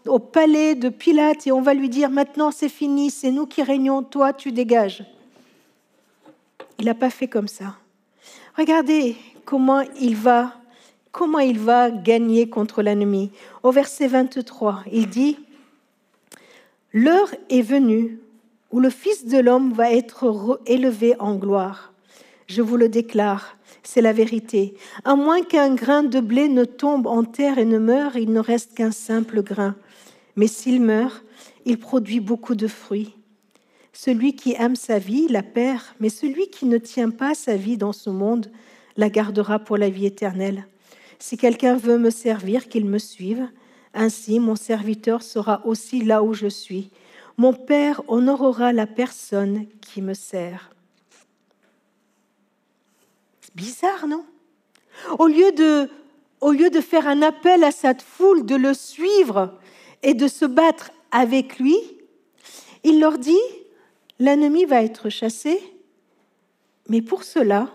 au 0.07 0.19
palais 0.19 0.75
de 0.75 0.89
Pilate 0.89 1.47
et 1.47 1.51
on 1.51 1.61
va 1.61 1.73
lui 1.73 1.89
dire, 1.89 2.09
maintenant 2.09 2.51
c'est 2.51 2.69
fini, 2.69 3.09
c'est 3.09 3.31
nous 3.31 3.45
qui 3.45 3.63
régnons, 3.63 4.03
toi 4.03 4.33
tu 4.33 4.51
dégages. 4.51 5.03
Il 6.79 6.85
n'a 6.85 6.95
pas 6.95 7.09
fait 7.09 7.27
comme 7.27 7.47
ça. 7.47 7.75
Regardez 8.57 9.15
comment 9.45 9.81
il 9.99 10.15
va, 10.15 10.53
comment 11.11 11.39
il 11.39 11.59
va 11.59 11.91
gagner 11.91 12.49
contre 12.49 12.81
l'ennemi. 12.81 13.31
Au 13.63 13.71
verset 13.71 14.07
23, 14.07 14.83
il 14.91 15.07
dit, 15.07 15.37
L'heure 16.93 17.33
est 17.49 17.61
venue 17.61 18.19
où 18.71 18.79
le 18.79 18.89
Fils 18.89 19.25
de 19.25 19.37
l'homme 19.37 19.73
va 19.73 19.91
être 19.91 20.59
élevé 20.65 21.15
en 21.19 21.35
gloire. 21.35 21.90
Je 22.51 22.61
vous 22.61 22.75
le 22.75 22.89
déclare 22.89 23.55
c'est 23.83 24.01
la 24.01 24.13
vérité. 24.13 24.75
À 25.05 25.15
moins 25.15 25.41
qu'un 25.41 25.73
grain 25.73 26.03
de 26.03 26.19
blé 26.19 26.49
ne 26.49 26.65
tombe 26.65 27.07
en 27.07 27.23
terre 27.23 27.57
et 27.57 27.65
ne 27.65 27.79
meure, 27.79 28.15
il 28.15 28.31
ne 28.31 28.39
reste 28.39 28.75
qu'un 28.75 28.91
simple 28.91 29.41
grain. 29.41 29.75
Mais 30.35 30.47
s'il 30.47 30.81
meurt, 30.81 31.23
il 31.65 31.79
produit 31.79 32.19
beaucoup 32.19 32.55
de 32.55 32.67
fruits. 32.67 33.15
Celui 33.93 34.35
qui 34.35 34.53
aime 34.53 34.75
sa 34.75 34.99
vie 34.99 35.27
la 35.29 35.43
perd, 35.43 35.81
mais 35.99 36.09
celui 36.09 36.49
qui 36.49 36.65
ne 36.65 36.77
tient 36.77 37.09
pas 37.09 37.33
sa 37.33 37.55
vie 37.55 37.77
dans 37.77 37.93
ce 37.93 38.09
monde 38.09 38.51
la 38.97 39.09
gardera 39.09 39.59
pour 39.59 39.77
la 39.77 39.89
vie 39.89 40.05
éternelle. 40.05 40.67
Si 41.19 41.37
quelqu'un 41.37 41.77
veut 41.77 41.97
me 41.97 42.09
servir, 42.09 42.67
qu'il 42.67 42.85
me 42.85 42.97
suive. 42.97 43.47
Ainsi, 43.93 44.39
mon 44.39 44.55
serviteur 44.55 45.21
sera 45.21 45.65
aussi 45.65 46.03
là 46.03 46.21
où 46.21 46.33
je 46.33 46.47
suis. 46.47 46.91
Mon 47.37 47.53
Père 47.53 48.01
honorera 48.07 48.73
la 48.73 48.87
personne 48.87 49.65
qui 49.81 50.01
me 50.01 50.13
sert. 50.13 50.71
Bizarre, 53.55 54.07
non? 54.07 54.25
Au 55.19 55.27
lieu, 55.27 55.51
de, 55.51 55.89
au 56.39 56.51
lieu 56.51 56.69
de 56.69 56.81
faire 56.81 57.07
un 57.07 57.21
appel 57.21 57.63
à 57.63 57.71
cette 57.71 58.01
foule 58.01 58.45
de 58.45 58.55
le 58.55 58.73
suivre 58.73 59.57
et 60.03 60.13
de 60.13 60.27
se 60.27 60.45
battre 60.45 60.91
avec 61.11 61.59
lui, 61.59 61.77
il 62.83 62.99
leur 62.99 63.17
dit, 63.17 63.37
l'ennemi 64.19 64.65
va 64.65 64.83
être 64.83 65.09
chassé, 65.09 65.61
mais 66.87 67.01
pour 67.01 67.23
cela, 67.23 67.69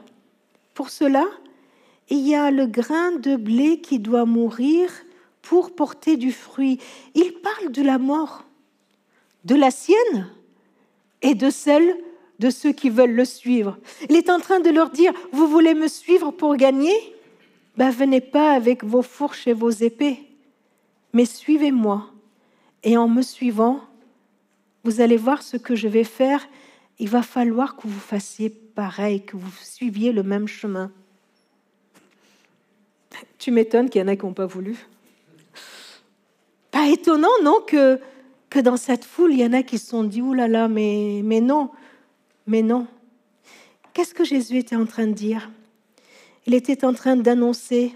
pour 0.75 0.90
cela, 0.90 1.25
il 2.09 2.26
y 2.26 2.35
a 2.35 2.50
le 2.50 2.66
grain 2.66 3.12
de 3.12 3.37
blé 3.37 3.80
qui 3.80 3.99
doit 3.99 4.25
mourir 4.25 4.90
pour 5.42 5.75
porter 5.75 6.16
du 6.16 6.33
fruit. 6.33 6.78
Il 7.14 7.35
parle 7.35 7.73
de 7.73 7.83
la 7.83 7.99
mort, 7.99 8.45
de 9.45 9.54
la 9.54 9.71
sienne 9.71 10.30
et 11.23 11.35
de 11.35 11.50
celle 11.50 11.97
de 12.38 12.50
ceux 12.50 12.73
qui 12.73 12.90
veulent 12.90 13.14
le 13.14 13.25
suivre. 13.25 13.78
Il 14.09 14.16
est 14.16 14.31
en 14.31 14.40
train 14.40 14.61
de 14.61 14.71
leur 14.71 14.90
dire, 14.90 15.12
vous 15.33 15.49
voulez 15.49 15.75
me 15.75 15.88
suivre 15.88 16.31
pour 16.31 16.57
gagner? 16.57 16.95
Ben, 17.76 17.90
Venez 17.90 18.21
pas 18.21 18.52
avec 18.52 18.85
vos 18.85 19.02
fourches 19.02 19.47
et 19.47 19.52
vos 19.52 19.71
épées, 19.71 20.19
mais 21.12 21.25
suivez-moi. 21.25 22.07
Et 22.83 22.97
en 22.97 23.09
me 23.09 23.23
suivant, 23.23 23.81
vous 24.85 25.00
allez 25.00 25.16
voir 25.16 25.43
ce 25.43 25.57
que 25.57 25.75
je 25.75 25.88
vais 25.88 26.05
faire. 26.05 26.47
Il 26.99 27.09
va 27.09 27.23
falloir 27.23 27.76
que 27.76 27.87
vous 27.88 28.00
fassiez 28.00 28.50
pareil, 28.50 29.25
que 29.25 29.37
vous 29.37 29.50
suiviez 29.62 30.12
le 30.12 30.23
même 30.23 30.47
chemin. 30.47 30.90
Tu 33.38 33.50
m'étonnes 33.50 33.90
qu'il 33.90 34.00
y 34.00 34.05
en 34.05 34.09
a 34.09 34.16
qui 34.16 34.25
n'ont 34.25 34.33
pas 34.33 34.47
voulu. 34.47 34.76
Pas 36.71 36.88
étonnant, 36.88 37.28
non, 37.43 37.61
que, 37.66 37.99
dans 38.62 38.76
cette 38.76 39.05
foule, 39.05 39.33
il 39.33 39.40
y 39.40 39.45
en 39.45 39.52
a 39.52 39.62
qui 39.62 39.78
se 39.78 39.88
sont 39.88 40.05
dit, 40.05 40.23
oulala, 40.23 40.49
là 40.49 40.59
là, 40.61 40.69
mais 40.69 41.40
non, 41.40 41.71
mais 42.47 42.62
non. 42.62 42.87
Qu'est-ce 43.93 44.15
que 44.15 44.25
Jésus 44.25 44.59
était 44.59 44.76
en 44.76 44.87
train 44.87 45.07
de 45.07 45.12
dire? 45.12 45.50
Il 46.47 46.55
était 46.55 46.85
en 46.85 46.93
train 46.93 47.17
d'annoncer 47.17 47.95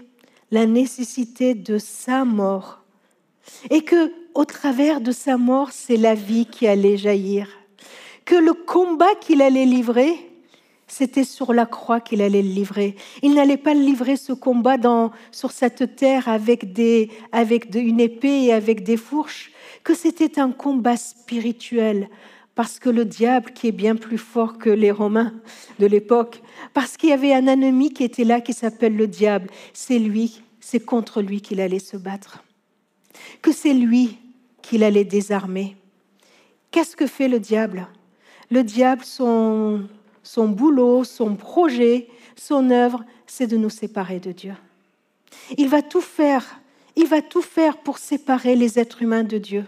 la 0.51 0.65
nécessité 0.65 1.55
de 1.55 1.77
sa 1.77 2.25
mort 2.25 2.83
et 3.69 3.81
que 3.81 4.11
au 4.33 4.45
travers 4.45 5.01
de 5.01 5.11
sa 5.11 5.37
mort, 5.37 5.69
c'est 5.71 5.97
la 5.97 6.15
vie 6.15 6.45
qui 6.45 6.67
allait 6.67 6.97
jaillir. 6.97 7.47
Que 8.25 8.35
le 8.35 8.53
combat 8.53 9.13
qu'il 9.19 9.41
allait 9.41 9.65
livrer, 9.65 10.13
c'était 10.87 11.23
sur 11.23 11.53
la 11.53 11.65
croix 11.65 11.99
qu'il 12.01 12.21
allait 12.21 12.41
le 12.41 12.49
livrer. 12.49 12.95
Il 13.21 13.33
n'allait 13.33 13.57
pas 13.57 13.73
livrer 13.73 14.15
ce 14.15 14.33
combat 14.33 14.77
sur 15.31 15.51
cette 15.51 15.95
terre 15.95 16.27
avec 16.27 16.65
une 17.73 17.99
épée 17.99 18.45
et 18.45 18.53
avec 18.53 18.83
des 18.83 18.97
fourches, 18.97 19.51
que 19.83 19.93
c'était 19.93 20.39
un 20.39 20.51
combat 20.51 20.97
spirituel, 20.97 22.09
parce 22.61 22.77
que 22.77 22.91
le 22.91 23.05
diable, 23.05 23.53
qui 23.53 23.69
est 23.69 23.71
bien 23.71 23.95
plus 23.95 24.19
fort 24.19 24.59
que 24.59 24.69
les 24.69 24.91
Romains 24.91 25.33
de 25.79 25.87
l'époque, 25.87 26.43
parce 26.75 26.95
qu'il 26.95 27.09
y 27.09 27.11
avait 27.11 27.33
un 27.33 27.47
ennemi 27.47 27.91
qui 27.91 28.03
était 28.03 28.23
là, 28.23 28.39
qui 28.39 28.53
s'appelle 28.53 28.95
le 28.95 29.07
diable, 29.07 29.49
c'est 29.73 29.97
lui, 29.97 30.43
c'est 30.59 30.79
contre 30.79 31.23
lui 31.23 31.41
qu'il 31.41 31.59
allait 31.59 31.79
se 31.79 31.97
battre. 31.97 32.43
Que 33.41 33.51
c'est 33.51 33.73
lui 33.73 34.19
qu'il 34.61 34.83
allait 34.83 35.05
désarmer. 35.05 35.75
Qu'est-ce 36.69 36.95
que 36.95 37.07
fait 37.07 37.27
le 37.27 37.39
diable? 37.39 37.87
Le 38.51 38.63
diable, 38.63 39.03
son, 39.05 39.87
son 40.21 40.47
boulot, 40.47 41.03
son 41.03 41.35
projet, 41.35 42.09
son 42.35 42.69
œuvre, 42.69 43.03
c'est 43.25 43.47
de 43.47 43.57
nous 43.57 43.71
séparer 43.71 44.19
de 44.19 44.33
Dieu. 44.33 44.53
Il 45.57 45.67
va 45.67 45.81
tout 45.81 45.99
faire, 45.99 46.61
il 46.95 47.07
va 47.07 47.23
tout 47.23 47.41
faire 47.41 47.77
pour 47.77 47.97
séparer 47.97 48.55
les 48.55 48.77
êtres 48.77 49.01
humains 49.01 49.23
de 49.23 49.39
Dieu. 49.39 49.65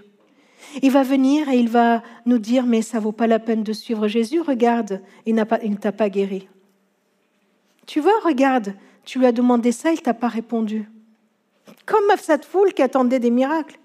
Il 0.81 0.91
va 0.91 1.03
venir 1.03 1.49
et 1.49 1.57
il 1.57 1.69
va 1.69 2.01
nous 2.25 2.39
dire, 2.39 2.65
mais 2.65 2.81
ça 2.81 2.99
vaut 2.99 3.11
pas 3.11 3.27
la 3.27 3.39
peine 3.39 3.63
de 3.63 3.73
suivre 3.73 4.07
Jésus, 4.07 4.41
regarde, 4.41 5.01
il, 5.25 5.35
ne 5.35 5.75
t'a 5.75 5.91
pas 5.91 6.09
guéri. 6.09 6.47
Tu 7.85 7.99
vois, 7.99 8.19
regarde, 8.23 8.73
tu 9.05 9.19
lui 9.19 9.25
as 9.25 9.31
demandé 9.31 9.71
ça, 9.71 9.91
il 9.91 10.01
t'a 10.01 10.13
pas 10.13 10.27
répondu. 10.27 10.89
Comme 11.85 12.05
cette 12.17 12.45
foule 12.45 12.73
qui 12.73 12.81
attendait 12.81 13.19
des 13.19 13.31
miracles. 13.31 13.79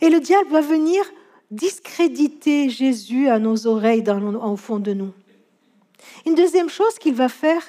Et 0.00 0.08
le 0.08 0.20
diable 0.20 0.50
va 0.50 0.60
venir 0.60 1.02
discréditer 1.50 2.68
Jésus 2.68 3.28
à 3.28 3.38
nos 3.38 3.66
oreilles 3.66 4.02
dans, 4.02 4.34
au 4.34 4.56
fond 4.56 4.78
de 4.78 4.92
nous. 4.92 5.12
Une 6.26 6.34
deuxième 6.34 6.68
chose 6.68 6.98
qu'il 6.98 7.14
va 7.14 7.28
faire, 7.28 7.62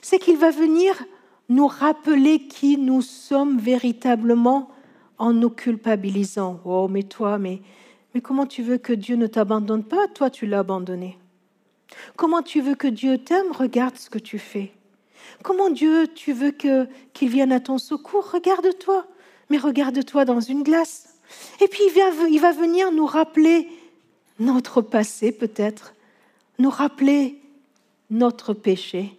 c'est 0.00 0.18
qu'il 0.18 0.36
va 0.36 0.50
venir 0.50 1.04
nous 1.48 1.66
rappeler 1.66 2.46
qui 2.46 2.76
nous 2.76 3.02
sommes 3.02 3.58
véritablement 3.58 4.70
en 5.18 5.32
nous 5.32 5.50
culpabilisant. 5.50 6.60
Oh, 6.64 6.88
mais 6.88 7.02
toi, 7.02 7.38
mais 7.38 7.60
mais 8.16 8.22
comment 8.22 8.46
tu 8.46 8.62
veux 8.62 8.78
que 8.78 8.94
Dieu 8.94 9.14
ne 9.16 9.26
t'abandonne 9.26 9.84
pas? 9.84 10.08
Toi, 10.08 10.30
tu 10.30 10.46
l'as 10.46 10.60
abandonné. 10.60 11.18
Comment 12.16 12.40
tu 12.40 12.62
veux 12.62 12.74
que 12.74 12.88
Dieu 12.88 13.18
t'aime? 13.18 13.52
Regarde 13.52 13.98
ce 13.98 14.08
que 14.08 14.18
tu 14.18 14.38
fais. 14.38 14.72
Comment 15.42 15.68
Dieu, 15.68 16.08
tu 16.14 16.32
veux 16.32 16.50
que 16.50 16.88
qu'il 17.12 17.28
vienne 17.28 17.52
à 17.52 17.60
ton 17.60 17.76
secours? 17.76 18.30
Regarde-toi. 18.30 19.04
Mais 19.50 19.58
regarde-toi 19.58 20.24
dans 20.24 20.40
une 20.40 20.62
glace. 20.62 21.18
Et 21.60 21.68
puis 21.68 21.82
il 21.88 21.92
va, 21.92 22.26
il 22.26 22.40
va 22.40 22.52
venir 22.52 22.90
nous 22.90 23.04
rappeler 23.04 23.68
notre 24.38 24.80
passé 24.80 25.30
peut-être, 25.30 25.92
nous 26.58 26.70
rappeler 26.70 27.38
notre 28.08 28.54
péché, 28.54 29.12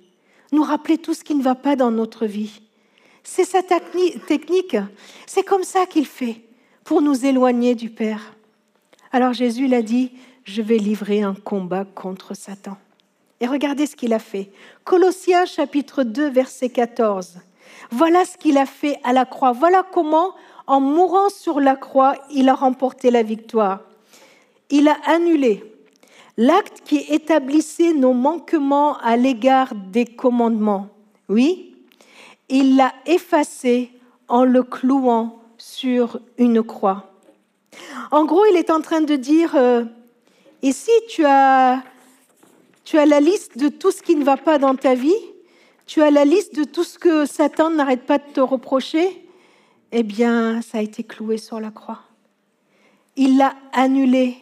nous 0.51 0.63
rappeler 0.63 0.97
tout 0.97 1.13
ce 1.13 1.23
qui 1.23 1.35
ne 1.35 1.43
va 1.43 1.53
pas 1.53 1.75
dans 1.75 1.91
notre 1.91 2.25
vie. 2.25 2.63
C'est 3.23 3.45
sa 3.45 3.61
technique, 3.61 4.75
c'est 5.27 5.43
comme 5.43 5.63
ça 5.63 5.85
qu'il 5.85 6.07
fait 6.07 6.41
pour 6.83 7.03
nous 7.03 7.27
éloigner 7.27 7.75
du 7.75 7.91
Père. 7.91 8.33
Alors 9.17 9.33
Jésus 9.33 9.65
l'a 9.65 9.81
dit, 9.81 10.11
je 10.43 10.61
vais 10.61 10.77
livrer 10.77 11.23
un 11.23 11.33
combat 11.33 11.85
contre 11.85 12.35
Satan. 12.35 12.77
Et 13.41 13.47
regardez 13.47 13.87
ce 13.87 13.95
qu'il 13.95 14.13
a 14.13 14.19
fait. 14.19 14.51
Colossiens 14.83 15.47
chapitre 15.47 16.03
2, 16.03 16.29
verset 16.29 16.69
14. 16.69 17.39
Voilà 17.89 18.25
ce 18.25 18.37
qu'il 18.37 18.59
a 18.59 18.67
fait 18.67 18.99
à 19.03 19.13
la 19.13 19.25
croix. 19.25 19.53
Voilà 19.53 19.81
comment, 19.91 20.35
en 20.67 20.79
mourant 20.79 21.29
sur 21.29 21.59
la 21.59 21.75
croix, 21.75 22.13
il 22.29 22.47
a 22.47 22.53
remporté 22.53 23.09
la 23.09 23.23
victoire. 23.23 23.79
Il 24.69 24.87
a 24.87 24.97
annulé 25.07 25.63
l'acte 26.37 26.83
qui 26.85 26.97
établissait 27.09 27.93
nos 27.93 28.13
manquements 28.13 28.99
à 28.99 29.17
l'égard 29.17 29.73
des 29.73 30.05
commandements. 30.05 30.89
Oui, 31.27 31.73
il 32.49 32.75
l'a 32.75 32.93
effacé 33.07 33.89
en 34.27 34.43
le 34.43 34.61
clouant 34.61 35.39
sur 35.57 36.19
une 36.37 36.61
croix. 36.61 37.16
En 38.11 38.25
gros, 38.25 38.45
il 38.45 38.57
est 38.57 38.69
en 38.69 38.81
train 38.81 39.01
de 39.01 39.15
dire, 39.15 39.55
euh, 39.55 39.83
ici 40.61 40.91
tu 41.09 41.25
as, 41.25 41.83
tu 42.83 42.97
as 42.97 43.05
la 43.05 43.19
liste 43.19 43.57
de 43.57 43.69
tout 43.69 43.91
ce 43.91 44.01
qui 44.01 44.15
ne 44.15 44.23
va 44.23 44.37
pas 44.37 44.57
dans 44.57 44.75
ta 44.75 44.95
vie, 44.95 45.15
tu 45.85 46.01
as 46.01 46.11
la 46.11 46.25
liste 46.25 46.55
de 46.55 46.63
tout 46.63 46.83
ce 46.83 46.99
que 46.99 47.25
Satan 47.25 47.69
n'arrête 47.69 48.03
pas 48.03 48.17
de 48.17 48.31
te 48.33 48.41
reprocher, 48.41 49.23
eh 49.91 50.03
bien, 50.03 50.61
ça 50.61 50.79
a 50.79 50.81
été 50.81 51.03
cloué 51.03 51.37
sur 51.37 51.59
la 51.59 51.71
croix. 51.71 51.99
Il 53.15 53.37
l'a 53.37 53.55
annulé. 53.73 54.37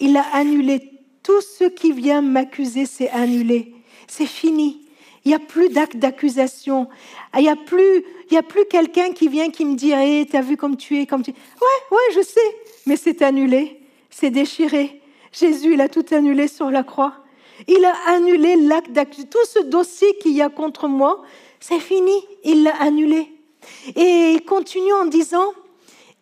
Il 0.00 0.16
a 0.16 0.24
annulé. 0.34 0.90
Tout 1.22 1.40
ce 1.40 1.64
qui 1.64 1.92
vient 1.92 2.20
m'accuser, 2.20 2.84
c'est 2.84 3.08
annulé. 3.10 3.74
C'est 4.08 4.26
fini. 4.26 4.82
Il 5.24 5.28
n'y 5.28 5.34
a 5.34 5.38
plus 5.38 5.68
d'acte 5.68 5.96
d'accusation. 5.96 6.88
Il 7.36 7.42
n'y 7.42 7.48
a 7.48 7.56
plus, 7.56 8.04
il 8.28 8.34
y 8.34 8.36
a 8.36 8.42
plus 8.42 8.64
quelqu'un 8.66 9.12
qui 9.12 9.28
vient 9.28 9.50
qui 9.50 9.64
me 9.64 9.76
dit 9.76 9.92
hey, 9.92 10.26
T'as 10.26 10.42
vu 10.42 10.56
comme 10.56 10.76
tu 10.76 10.98
es, 10.98 11.06
comme 11.06 11.22
tu 11.22 11.30
Ouais, 11.30 11.96
ouais, 11.96 12.14
je 12.16 12.22
sais. 12.22 12.40
Mais 12.86 12.96
c'est 12.96 13.22
annulé. 13.22 13.80
C'est 14.10 14.30
déchiré. 14.30 15.00
Jésus, 15.32 15.74
il 15.74 15.80
a 15.80 15.88
tout 15.88 16.04
annulé 16.12 16.48
sur 16.48 16.70
la 16.70 16.82
croix. 16.82 17.14
Il 17.66 17.84
a 17.84 17.94
annulé 18.08 18.56
l'acte 18.56 18.92
d'accusation. 18.92 19.30
Tout 19.30 19.46
ce 19.46 19.60
dossier 19.60 20.16
qu'il 20.18 20.32
y 20.32 20.42
a 20.42 20.48
contre 20.48 20.88
moi, 20.88 21.22
c'est 21.60 21.80
fini. 21.80 22.12
Il 22.44 22.64
l'a 22.64 22.76
annulé. 22.80 23.32
Et 23.96 24.32
il 24.34 24.44
continue 24.44 24.92
en 24.92 25.06
disant 25.06 25.52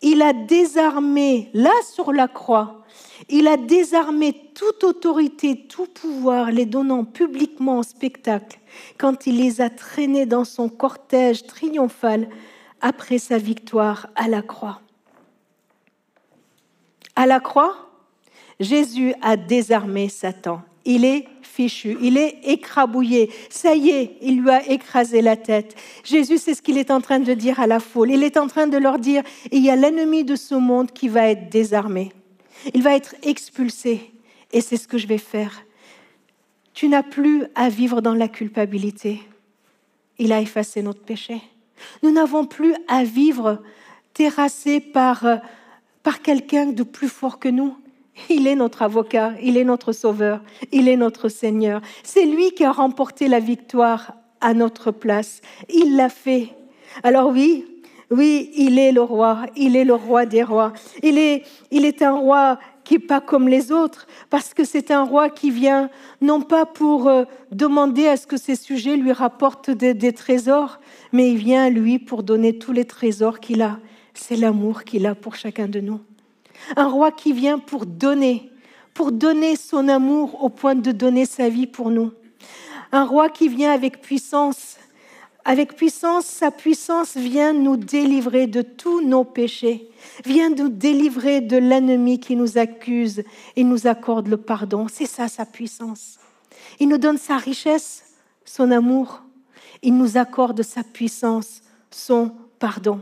Il 0.02 0.22
a 0.22 0.32
désarmé, 0.32 1.50
là 1.54 1.72
sur 1.92 2.12
la 2.12 2.28
croix, 2.28 2.84
il 3.28 3.48
a 3.48 3.56
désarmé 3.56 4.34
toute 4.54 4.84
autorité, 4.84 5.66
tout 5.68 5.86
pouvoir, 5.86 6.50
les 6.50 6.66
donnant 6.66 7.04
publiquement 7.04 7.78
en 7.78 7.82
spectacle, 7.82 8.58
quand 8.98 9.26
il 9.26 9.36
les 9.36 9.60
a 9.60 9.70
traînés 9.70 10.26
dans 10.26 10.44
son 10.44 10.68
cortège 10.68 11.44
triomphal 11.44 12.28
après 12.80 13.18
sa 13.18 13.38
victoire 13.38 14.08
à 14.14 14.28
la 14.28 14.42
croix. 14.42 14.80
À 17.20 17.26
la 17.26 17.38
croix, 17.38 17.76
Jésus 18.60 19.12
a 19.20 19.36
désarmé 19.36 20.08
Satan. 20.08 20.62
Il 20.86 21.04
est 21.04 21.26
fichu, 21.42 21.98
il 22.00 22.16
est 22.16 22.38
écrabouillé. 22.44 23.30
Ça 23.50 23.74
y 23.74 23.90
est, 23.90 24.16
il 24.22 24.40
lui 24.40 24.48
a 24.48 24.66
écrasé 24.66 25.20
la 25.20 25.36
tête. 25.36 25.76
Jésus, 26.02 26.38
c'est 26.38 26.54
ce 26.54 26.62
qu'il 26.62 26.78
est 26.78 26.90
en 26.90 27.02
train 27.02 27.18
de 27.18 27.34
dire 27.34 27.60
à 27.60 27.66
la 27.66 27.78
foule. 27.78 28.10
Il 28.10 28.24
est 28.24 28.38
en 28.38 28.46
train 28.46 28.68
de 28.68 28.78
leur 28.78 28.98
dire, 28.98 29.22
il 29.52 29.62
y 29.62 29.68
a 29.68 29.76
l'ennemi 29.76 30.24
de 30.24 30.34
ce 30.34 30.54
monde 30.54 30.92
qui 30.92 31.08
va 31.08 31.28
être 31.28 31.50
désarmé. 31.50 32.10
Il 32.72 32.82
va 32.82 32.96
être 32.96 33.14
expulsé. 33.22 34.14
Et 34.50 34.62
c'est 34.62 34.78
ce 34.78 34.88
que 34.88 34.96
je 34.96 35.06
vais 35.06 35.18
faire. 35.18 35.66
Tu 36.72 36.88
n'as 36.88 37.02
plus 37.02 37.44
à 37.54 37.68
vivre 37.68 38.00
dans 38.00 38.14
la 38.14 38.28
culpabilité. 38.28 39.20
Il 40.18 40.32
a 40.32 40.40
effacé 40.40 40.80
notre 40.80 41.02
péché. 41.02 41.42
Nous 42.02 42.12
n'avons 42.12 42.46
plus 42.46 42.74
à 42.88 43.04
vivre 43.04 43.58
terrassés 44.14 44.80
par, 44.80 45.26
par 46.02 46.22
quelqu'un 46.22 46.66
de 46.66 46.82
plus 46.82 47.08
fort 47.08 47.38
que 47.38 47.48
nous. 47.48 47.76
Il 48.28 48.46
est 48.46 48.54
notre 48.54 48.82
avocat, 48.82 49.32
il 49.42 49.56
est 49.56 49.64
notre 49.64 49.92
sauveur, 49.92 50.42
il 50.72 50.88
est 50.88 50.96
notre 50.96 51.28
Seigneur. 51.28 51.80
C'est 52.02 52.26
lui 52.26 52.52
qui 52.52 52.64
a 52.64 52.72
remporté 52.72 53.28
la 53.28 53.40
victoire 53.40 54.14
à 54.40 54.54
notre 54.54 54.90
place. 54.90 55.40
Il 55.68 55.96
l'a 55.96 56.08
fait. 56.08 56.48
Alors 57.02 57.30
oui, 57.30 57.64
oui, 58.10 58.50
il 58.56 58.78
est 58.78 58.92
le 58.92 59.02
roi, 59.02 59.46
il 59.56 59.76
est 59.76 59.84
le 59.84 59.94
roi 59.94 60.26
des 60.26 60.42
rois. 60.42 60.72
Il 61.02 61.16
est, 61.16 61.44
il 61.70 61.84
est 61.84 62.02
un 62.02 62.12
roi 62.12 62.58
qui 62.82 62.94
n'est 62.94 63.06
pas 63.06 63.20
comme 63.20 63.46
les 63.46 63.70
autres, 63.70 64.08
parce 64.30 64.52
que 64.52 64.64
c'est 64.64 64.90
un 64.90 65.04
roi 65.04 65.30
qui 65.30 65.52
vient 65.52 65.90
non 66.20 66.40
pas 66.40 66.66
pour 66.66 67.06
euh, 67.06 67.24
demander 67.52 68.08
à 68.08 68.16
ce 68.16 68.26
que 68.26 68.36
ses 68.36 68.56
sujets 68.56 68.96
lui 68.96 69.12
rapportent 69.12 69.70
des, 69.70 70.12
trésors, 70.12 70.80
mais 71.12 71.30
il 71.30 71.36
vient, 71.36 71.70
lui, 71.70 72.00
pour 72.00 72.24
donner 72.24 72.58
tous 72.58 72.72
les 72.72 72.84
trésors 72.84 73.38
qu'il 73.38 73.62
a. 73.62 73.78
C'est 74.22 74.36
l'amour 74.36 74.84
qu'il 74.84 75.06
a 75.06 75.14
pour 75.14 75.34
chacun 75.34 75.66
de 75.66 75.80
nous. 75.80 75.98
Un 76.76 76.88
roi 76.88 77.10
qui 77.10 77.32
vient 77.32 77.58
pour 77.58 77.86
donner, 77.86 78.50
pour 78.92 79.12
donner 79.12 79.56
son 79.56 79.88
amour 79.88 80.44
au 80.44 80.50
point 80.50 80.74
de 80.74 80.92
donner 80.92 81.24
sa 81.24 81.48
vie 81.48 81.66
pour 81.66 81.90
nous. 81.90 82.12
Un 82.92 83.06
roi 83.06 83.30
qui 83.30 83.48
vient 83.48 83.72
avec 83.72 84.02
puissance, 84.02 84.76
avec 85.42 85.74
puissance, 85.74 86.26
sa 86.26 86.50
puissance 86.50 87.16
vient 87.16 87.54
nous 87.54 87.78
délivrer 87.78 88.46
de 88.46 88.60
tous 88.60 89.00
nos 89.00 89.24
péchés, 89.24 89.88
vient 90.26 90.50
nous 90.50 90.68
délivrer 90.68 91.40
de 91.40 91.56
l'ennemi 91.56 92.20
qui 92.20 92.36
nous 92.36 92.58
accuse 92.58 93.24
et 93.56 93.64
nous 93.64 93.86
accorde 93.86 94.28
le 94.28 94.36
pardon. 94.36 94.86
C'est 94.92 95.06
ça 95.06 95.28
sa 95.28 95.46
puissance. 95.46 96.18
Il 96.78 96.90
nous 96.90 96.98
donne 96.98 97.18
sa 97.18 97.38
richesse, 97.38 98.04
son 98.44 98.70
amour. 98.70 99.22
Il 99.82 99.96
nous 99.96 100.18
accorde 100.18 100.62
sa 100.62 100.84
puissance, 100.84 101.62
son 101.90 102.32
pardon. 102.58 103.00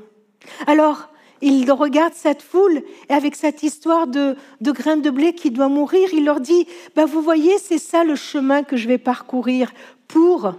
Alors, 0.67 1.09
il 1.41 1.71
regarde 1.71 2.15
cette 2.15 2.43
foule 2.43 2.83
et 3.09 3.13
avec 3.13 3.37
cette 3.37 3.63
histoire 3.63 4.07
de, 4.07 4.37
de 4.61 4.73
grains 4.73 4.97
de 4.97 5.11
blé 5.11 5.35
qui 5.35 5.51
doit 5.51 5.69
mourir, 5.69 6.09
il 6.13 6.25
leur 6.25 6.41
dit, 6.41 6.67
bah, 6.97 7.05
vous 7.05 7.23
voyez, 7.23 7.59
c'est 7.59 7.79
ça 7.79 8.05
le 8.05 8.17
chemin 8.17 8.63
que 8.63 8.77
je 8.77 8.89
vais 8.89 8.99
parcourir 8.99 9.73
pour 10.09 10.55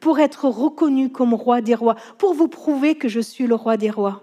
pour 0.00 0.18
être 0.18 0.46
reconnu 0.46 1.10
comme 1.10 1.34
roi 1.34 1.60
des 1.60 1.74
rois, 1.74 1.94
pour 2.18 2.34
vous 2.34 2.48
prouver 2.48 2.94
que 2.94 3.08
je 3.08 3.20
suis 3.20 3.46
le 3.46 3.54
roi 3.54 3.76
des 3.76 3.90
rois. 3.90 4.22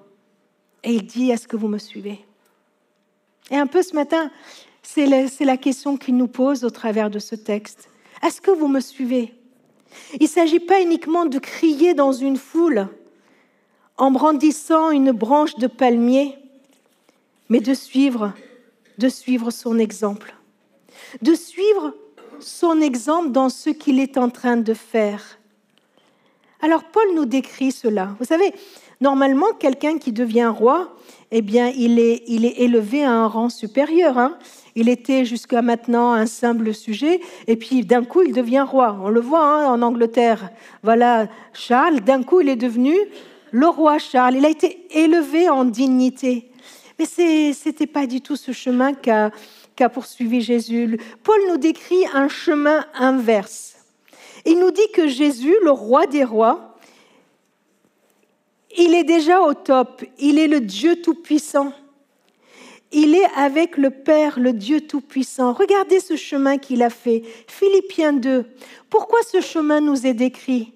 Et 0.83 0.93
il 0.93 1.05
dit, 1.05 1.29
est-ce 1.29 1.47
que 1.47 1.55
vous 1.55 1.67
me 1.67 1.77
suivez? 1.77 2.25
Et 3.51 3.55
un 3.55 3.67
peu 3.67 3.81
ce 3.81 3.95
matin, 3.95 4.31
c'est 4.81 5.05
la, 5.05 5.57
question 5.57 5.97
qu'il 5.97 6.17
nous 6.17 6.27
pose 6.27 6.63
au 6.63 6.69
travers 6.69 7.09
de 7.09 7.19
ce 7.19 7.35
texte. 7.35 7.89
Est-ce 8.25 8.41
que 8.41 8.51
vous 8.51 8.67
me 8.67 8.79
suivez? 8.79 9.33
Il 10.13 10.23
ne 10.23 10.27
s'agit 10.27 10.59
pas 10.59 10.81
uniquement 10.81 11.25
de 11.25 11.39
crier 11.39 11.93
dans 11.93 12.11
une 12.11 12.37
foule 12.37 12.87
en 13.97 14.11
brandissant 14.11 14.91
une 14.91 15.11
branche 15.11 15.55
de 15.55 15.67
palmier, 15.67 16.37
mais 17.49 17.59
de 17.59 17.73
suivre, 17.73 18.33
de 18.97 19.09
suivre 19.09 19.51
son 19.51 19.79
exemple. 19.79 20.35
De 21.21 21.33
suivre 21.33 21.93
son 22.39 22.81
exemple 22.81 23.31
dans 23.31 23.49
ce 23.49 23.69
qu'il 23.69 23.99
est 23.99 24.17
en 24.17 24.29
train 24.29 24.57
de 24.57 24.73
faire. 24.73 25.39
Alors 26.61 26.83
Paul 26.83 27.05
nous 27.15 27.25
décrit 27.25 27.71
cela. 27.71 28.15
Vous 28.19 28.25
savez, 28.25 28.53
normalement, 29.01 29.53
quelqu'un 29.59 29.97
qui 29.97 30.11
devient 30.11 30.51
roi, 30.55 30.95
eh 31.31 31.41
bien, 31.41 31.71
il 31.75 31.99
est, 31.99 32.23
il 32.27 32.45
est 32.45 32.59
élevé 32.59 33.03
à 33.03 33.11
un 33.11 33.27
rang 33.27 33.49
supérieur. 33.49 34.17
Hein. 34.17 34.37
Il 34.75 34.89
était 34.89 35.25
jusqu'à 35.25 35.61
maintenant 35.61 36.13
un 36.13 36.25
simple 36.25 36.73
sujet, 36.73 37.19
et 37.47 37.55
puis 37.55 37.83
d'un 37.83 38.03
coup, 38.03 38.21
il 38.21 38.33
devient 38.33 38.65
roi. 38.67 38.97
On 39.01 39.09
le 39.09 39.19
voit 39.19 39.43
hein, 39.43 39.67
en 39.67 39.81
Angleterre. 39.81 40.49
Voilà, 40.83 41.27
Charles, 41.53 42.01
d'un 42.01 42.23
coup, 42.23 42.41
il 42.41 42.49
est 42.49 42.55
devenu 42.55 42.95
le 43.51 43.67
roi 43.67 43.97
Charles. 43.97 44.35
Il 44.35 44.45
a 44.45 44.49
été 44.49 44.87
élevé 44.91 45.49
en 45.49 45.65
dignité. 45.65 46.51
Mais 46.99 47.05
ce 47.05 47.67
n'était 47.67 47.87
pas 47.87 48.07
du 48.07 48.21
tout 48.21 48.35
ce 48.35 48.51
chemin 48.51 48.93
qu'a 48.93 49.89
poursuivi 49.89 50.41
Jésus. 50.41 50.99
Paul 51.23 51.39
nous 51.49 51.57
décrit 51.57 52.05
un 52.13 52.27
chemin 52.27 52.85
inverse. 52.95 53.75
Il 54.45 54.59
nous 54.59 54.71
dit 54.71 54.89
que 54.93 55.07
Jésus, 55.07 55.55
le 55.63 55.71
roi 55.71 56.07
des 56.07 56.23
rois, 56.23 56.77
il 58.77 58.93
est 58.93 59.03
déjà 59.03 59.41
au 59.41 59.53
top. 59.53 60.03
Il 60.19 60.39
est 60.39 60.47
le 60.47 60.61
Dieu 60.61 61.01
Tout-Puissant. 61.01 61.73
Il 62.91 63.15
est 63.15 63.29
avec 63.35 63.75
le 63.75 63.89
Père, 63.89 64.39
le 64.39 64.53
Dieu 64.53 64.81
Tout-Puissant. 64.81 65.51
Regardez 65.51 65.99
ce 65.99 66.15
chemin 66.15 66.57
qu'il 66.57 66.81
a 66.81 66.89
fait. 66.89 67.23
Philippiens 67.47 68.13
2. 68.13 68.45
Pourquoi 68.89 69.19
ce 69.29 69.41
chemin 69.41 69.81
nous 69.81 70.07
est 70.07 70.13
décrit? 70.13 70.73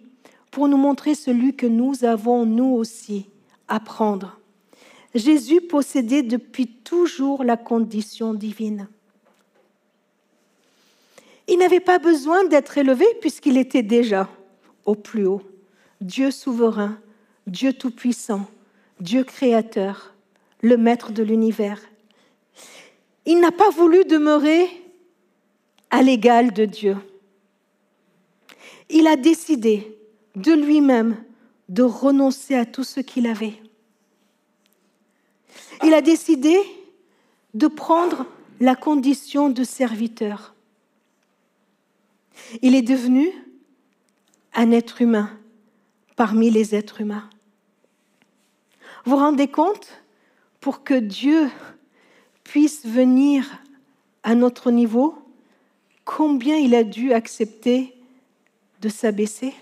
Pour 0.51 0.67
nous 0.67 0.77
montrer 0.77 1.15
celui 1.15 1.55
que 1.55 1.65
nous 1.65 2.03
avons, 2.03 2.45
nous 2.45 2.75
aussi, 2.75 3.27
à 3.67 3.79
prendre. 3.79 4.37
Jésus 5.15 5.61
possédait 5.61 6.23
depuis 6.23 6.67
toujours 6.67 7.43
la 7.43 7.57
condition 7.57 8.33
divine. 8.33 8.87
Il 11.47 11.57
n'avait 11.57 11.79
pas 11.79 11.99
besoin 11.99 12.45
d'être 12.45 12.77
élevé 12.77 13.05
puisqu'il 13.19 13.57
était 13.57 13.83
déjà 13.83 14.29
au 14.85 14.95
plus 14.95 15.25
haut. 15.25 15.41
Dieu 15.99 16.31
souverain, 16.31 16.97
Dieu 17.47 17.73
tout-puissant, 17.73 18.47
Dieu 18.99 19.23
créateur, 19.23 20.13
le 20.61 20.77
maître 20.77 21.11
de 21.11 21.23
l'univers. 21.23 21.81
Il 23.25 23.39
n'a 23.39 23.51
pas 23.51 23.69
voulu 23.69 24.05
demeurer 24.05 24.67
à 25.89 26.01
l'égal 26.01 26.53
de 26.53 26.65
Dieu. 26.65 26.97
Il 28.89 29.07
a 29.07 29.15
décidé 29.15 29.97
de 30.35 30.53
lui-même 30.53 31.23
de 31.69 31.83
renoncer 31.83 32.55
à 32.55 32.65
tout 32.65 32.83
ce 32.83 32.99
qu'il 32.99 33.27
avait. 33.27 33.61
Il 35.83 35.93
a 35.93 36.01
décidé 36.01 36.57
de 37.53 37.67
prendre 37.67 38.25
la 38.59 38.75
condition 38.75 39.49
de 39.49 39.63
serviteur. 39.63 40.53
Il 42.61 42.75
est 42.75 42.81
devenu 42.81 43.31
un 44.53 44.71
être 44.71 45.01
humain, 45.01 45.31
parmi 46.15 46.49
les 46.49 46.75
êtres 46.75 47.01
humains. 47.01 47.29
Vous 49.05 49.11
vous 49.11 49.17
rendez 49.17 49.47
compte 49.47 50.03
Pour 50.59 50.83
que 50.83 50.93
Dieu 50.93 51.49
puisse 52.43 52.85
venir 52.85 53.49
à 54.23 54.35
notre 54.35 54.71
niveau, 54.71 55.15
combien 56.05 56.57
il 56.57 56.75
a 56.75 56.83
dû 56.83 57.13
accepter 57.13 57.95
de 58.81 58.89
s'abaisser? 58.89 59.53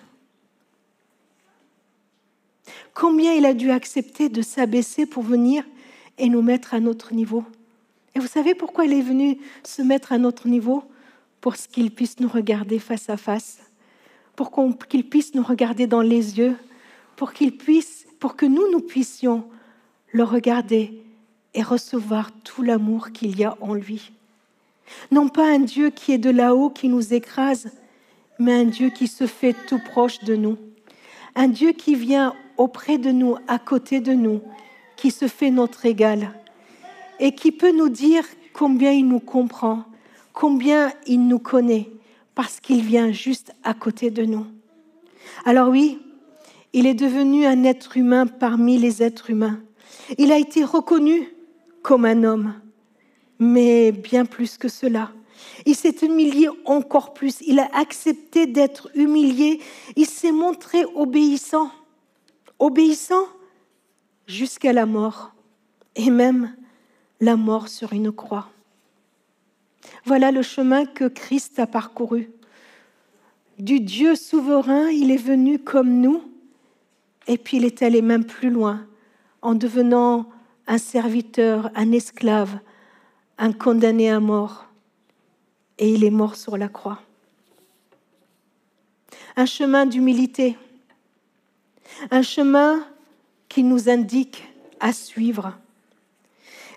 Combien 2.99 3.31
il 3.31 3.45
a 3.45 3.53
dû 3.53 3.71
accepter 3.71 4.27
de 4.27 4.41
s'abaisser 4.41 5.05
pour 5.05 5.23
venir 5.23 5.63
et 6.17 6.27
nous 6.27 6.41
mettre 6.41 6.73
à 6.73 6.81
notre 6.81 7.13
niveau 7.13 7.45
Et 8.13 8.19
vous 8.19 8.27
savez 8.27 8.55
pourquoi 8.55 8.83
il 8.83 8.91
est 8.91 9.01
venu 9.01 9.37
se 9.63 9.81
mettre 9.81 10.11
à 10.11 10.17
notre 10.17 10.49
niveau? 10.49 10.83
Pour 11.39 11.55
qu'il 11.55 11.91
puisse 11.91 12.19
nous 12.19 12.27
regarder 12.27 12.77
face 12.77 13.09
à 13.09 13.15
face, 13.15 13.59
pour 14.35 14.51
qu'il 14.89 15.07
puisse 15.07 15.33
nous 15.33 15.43
regarder 15.43 15.87
dans 15.87 16.01
les 16.01 16.39
yeux, 16.39 16.57
pour 17.15 17.31
qu'il 17.31 17.55
puisse, 17.55 18.05
pour 18.19 18.35
que 18.35 18.45
nous 18.45 18.69
nous 18.69 18.81
puissions 18.81 19.45
le 20.11 20.23
regarder 20.25 21.01
et 21.53 21.63
recevoir 21.63 22.31
tout 22.43 22.63
l'amour 22.63 23.11
qu'il 23.13 23.39
y 23.39 23.45
a 23.45 23.55
en 23.61 23.75
lui. 23.75 24.11
Non 25.09 25.29
pas 25.29 25.49
un 25.49 25.59
Dieu 25.59 25.89
qui 25.89 26.11
est 26.11 26.17
de 26.17 26.31
là-haut, 26.31 26.69
qui 26.69 26.89
nous 26.89 27.13
écrase, 27.13 27.71
mais 28.39 28.55
un 28.55 28.65
Dieu 28.65 28.89
qui 28.89 29.07
se 29.07 29.25
fait 29.25 29.55
tout 29.69 29.79
proche 29.79 30.19
de 30.25 30.35
nous. 30.35 30.57
Un 31.35 31.47
Dieu 31.47 31.71
qui 31.71 31.95
vient 31.95 32.35
auprès 32.59 32.97
de 32.97 33.09
nous, 33.09 33.37
à 33.47 33.57
côté 33.57 34.01
de 34.01 34.13
nous, 34.13 34.41
qui 34.97 35.09
se 35.09 35.27
fait 35.27 35.49
notre 35.49 35.85
égal 35.85 36.33
et 37.19 37.33
qui 37.33 37.51
peut 37.51 37.71
nous 37.71 37.89
dire 37.89 38.23
combien 38.53 38.91
il 38.91 39.07
nous 39.07 39.21
comprend, 39.21 39.85
combien 40.33 40.91
il 41.07 41.25
nous 41.25 41.39
connaît, 41.39 41.89
parce 42.35 42.59
qu'il 42.59 42.81
vient 42.81 43.11
juste 43.11 43.53
à 43.63 43.73
côté 43.73 44.11
de 44.11 44.25
nous. 44.25 44.45
Alors 45.45 45.69
oui, 45.69 45.99
il 46.73 46.85
est 46.85 46.93
devenu 46.93 47.45
un 47.45 47.63
être 47.63 47.97
humain 47.97 48.27
parmi 48.27 48.77
les 48.77 49.01
êtres 49.01 49.29
humains. 49.29 49.59
Il 50.17 50.31
a 50.31 50.37
été 50.37 50.63
reconnu 50.63 51.29
comme 51.81 52.03
un 52.03 52.23
homme, 52.25 52.53
mais 53.39 53.93
bien 53.93 54.25
plus 54.25 54.57
que 54.57 54.67
cela. 54.67 55.11
Il 55.65 55.75
s'est 55.75 55.95
humilié 56.01 56.49
encore 56.65 57.13
plus. 57.13 57.37
Il 57.47 57.59
a 57.59 57.69
accepté 57.73 58.47
d'être 58.47 58.89
humilié. 58.95 59.61
Il 59.95 60.05
s'est 60.05 60.33
montré 60.33 60.83
obéissant 60.95 61.71
obéissant 62.59 63.25
jusqu'à 64.27 64.73
la 64.73 64.85
mort, 64.85 65.33
et 65.95 66.09
même 66.09 66.55
la 67.19 67.35
mort 67.35 67.67
sur 67.67 67.93
une 67.93 68.11
croix. 68.11 68.49
Voilà 70.05 70.31
le 70.31 70.41
chemin 70.41 70.85
que 70.85 71.05
Christ 71.05 71.59
a 71.59 71.67
parcouru. 71.67 72.29
Du 73.57 73.79
Dieu 73.79 74.15
souverain, 74.15 74.89
il 74.89 75.11
est 75.11 75.17
venu 75.17 75.59
comme 75.59 75.99
nous, 75.99 76.23
et 77.27 77.37
puis 77.37 77.57
il 77.57 77.65
est 77.65 77.81
allé 77.81 78.01
même 78.01 78.25
plus 78.25 78.49
loin, 78.49 78.85
en 79.41 79.55
devenant 79.55 80.29
un 80.67 80.77
serviteur, 80.77 81.71
un 81.75 81.91
esclave, 81.91 82.59
un 83.37 83.51
condamné 83.51 84.09
à 84.09 84.19
mort, 84.19 84.67
et 85.77 85.91
il 85.91 86.03
est 86.03 86.11
mort 86.11 86.35
sur 86.35 86.57
la 86.57 86.67
croix. 86.67 87.01
Un 89.35 89.45
chemin 89.45 89.85
d'humilité 89.85 90.57
un 92.11 92.21
chemin 92.21 92.85
qui 93.47 93.63
nous 93.63 93.89
indique 93.89 94.43
à 94.79 94.93
suivre. 94.93 95.53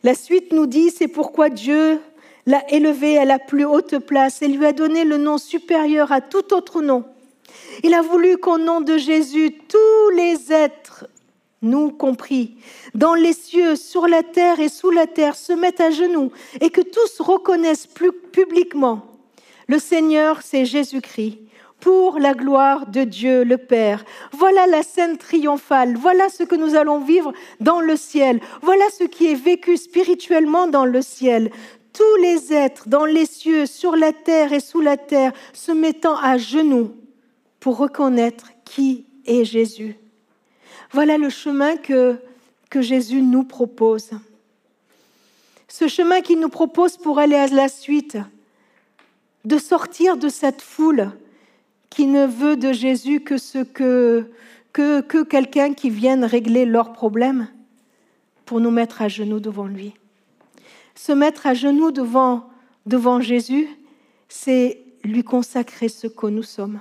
La 0.03 0.15
suite 0.15 0.53
nous 0.53 0.67
dit, 0.67 0.91
c'est 0.91 1.09
pourquoi 1.09 1.49
Dieu 1.49 2.01
l'a 2.47 2.69
élevé 2.73 3.19
à 3.19 3.25
la 3.25 3.39
plus 3.39 3.65
haute 3.65 3.99
place 3.99 4.43
et 4.43 4.49
lui 4.49 4.67
a 4.67 4.73
donné 4.73 5.05
le 5.05 5.17
nom 5.17 5.39
supérieur 5.39 6.11
à 6.11 6.21
tout 6.21 6.53
autre 6.55 6.83
nom. 6.83 7.05
Il 7.85 7.95
a 7.95 8.03
voulu 8.03 8.37
qu'au 8.39 8.59
nom 8.59 8.81
de 8.81 8.97
Jésus, 8.99 9.55
tous 9.69 10.17
les 10.17 10.53
êtres, 10.53 11.07
nous 11.61 11.91
compris, 11.91 12.57
dans 12.95 13.15
les 13.15 13.33
cieux, 13.33 13.77
sur 13.77 14.09
la 14.09 14.25
terre 14.25 14.59
et 14.59 14.69
sous 14.69 14.91
la 14.91 15.07
terre, 15.07 15.37
se 15.37 15.53
mettent 15.53 15.81
à 15.81 15.91
genoux 15.91 16.33
et 16.61 16.71
que 16.71 16.81
tous 16.81 17.21
reconnaissent 17.21 17.87
plus 17.87 18.13
publiquement 18.13 19.07
le 19.73 19.79
Seigneur, 19.79 20.43
c'est 20.43 20.65
Jésus-Christ, 20.65 21.39
pour 21.83 22.21
la 22.21 22.33
gloire 22.33 22.87
de 22.87 23.03
Dieu 23.03 23.43
le 23.43 23.59
Père. 23.59 24.05
Voilà 24.31 24.69
la 24.69 24.85
scène 24.85 25.19
triomphale, 25.19 25.97
voilà 25.97 26.29
ce 26.29 26.45
que 26.45 26.55
nous 26.55 26.77
allons 26.77 27.01
vivre 27.01 27.33
dans 27.59 27.81
le 27.81 27.97
ciel, 27.97 28.41
voilà 28.63 28.85
ce 28.97 29.03
qui 29.03 29.27
est 29.27 29.35
vécu 29.35 29.77
spirituellement 29.77 30.69
dans 30.69 30.85
le 30.85 31.03
ciel. 31.03 31.51
Tous 31.93 32.23
les 32.23 32.53
êtres 32.53 32.89
dans 32.89 33.05
les 33.05 33.27
cieux, 33.27 33.67
sur 33.67 33.97
la 33.97 34.13
terre 34.13 34.53
et 34.53 34.61
sous 34.61 34.81
la 34.81 34.97
terre, 34.97 35.33
se 35.53 35.73
mettant 35.73 36.17
à 36.17 36.39
genoux 36.39 36.93
pour 37.59 37.79
reconnaître 37.79 38.47
qui 38.65 39.05
est 39.27 39.45
Jésus. 39.45 39.97
Voilà 40.93 41.19
le 41.19 41.31
chemin 41.31 41.77
que, 41.77 42.17
que 42.71 42.81
Jésus 42.81 43.23
nous 43.23 43.43
propose. 43.43 44.11
Ce 45.67 45.89
chemin 45.89 46.21
qu'il 46.21 46.39
nous 46.39 46.49
propose 46.49 46.97
pour 46.97 47.19
aller 47.19 47.35
à 47.35 47.49
la 47.49 47.69
suite, 47.69 48.19
de 49.45 49.59
sortir 49.59 50.17
de 50.17 50.29
cette 50.29 50.63
foule 50.63 51.11
qui 51.95 52.07
ne 52.07 52.27
veut 52.27 52.57
de 52.57 52.73
Jésus 52.73 53.21
que 53.21 53.39
ce 53.39 53.59
que, 53.59 54.31
que, 54.73 55.01
que 55.01 55.23
quelqu'un 55.23 55.75
qui 55.75 55.91
vienne 55.91 56.25
régler 56.25 56.65
leurs 56.65 56.93
problèmes 56.93 57.49
pour 58.47 58.61
nous 58.61 58.71
mettre 58.71 59.03
à 59.03 59.09
genoux 59.09 59.41
devant 59.41 59.67
lui. 59.67 59.95
Se 60.95 61.13
mettre 61.13 61.47
à 61.47 61.55
genoux 61.55 61.91
devant, 61.91 62.49
devant 62.87 63.21
Jésus, 63.21 63.69
c'est 64.29 64.83
lui 65.05 65.25
consacrer 65.25 65.89
ce 65.89 66.07
que 66.07 66.27
nous 66.27 66.43
sommes. 66.43 66.81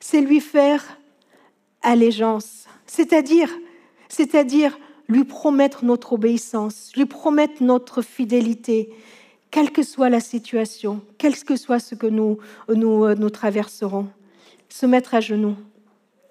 C'est 0.00 0.20
lui 0.20 0.40
faire 0.40 0.98
allégeance, 1.82 2.66
c'est-à-dire, 2.86 3.50
c'est-à-dire 4.08 4.78
lui 5.08 5.24
promettre 5.24 5.84
notre 5.84 6.12
obéissance, 6.12 6.92
lui 6.96 7.06
promettre 7.06 7.62
notre 7.62 8.02
fidélité, 8.02 8.90
quelle 9.50 9.70
que 9.70 9.82
soit 9.82 10.10
la 10.10 10.20
situation, 10.20 11.00
quel 11.16 11.34
que 11.42 11.56
soit 11.56 11.78
ce 11.78 11.94
que 11.94 12.06
nous, 12.06 12.38
nous, 12.68 13.14
nous 13.14 13.30
traverserons 13.30 14.08
se 14.68 14.86
mettre 14.86 15.14
à 15.14 15.20
genoux. 15.20 15.56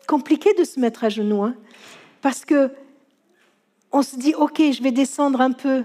Compliqué 0.07 0.53
de 0.53 0.63
se 0.63 0.79
mettre 0.79 1.03
à 1.03 1.09
genoux, 1.09 1.43
hein, 1.43 1.55
parce 2.21 2.45
que 2.45 2.71
on 3.91 4.01
se 4.01 4.15
dit, 4.15 4.33
ok, 4.35 4.61
je 4.71 4.83
vais 4.83 4.91
descendre 4.91 5.41
un 5.41 5.51
peu, 5.51 5.83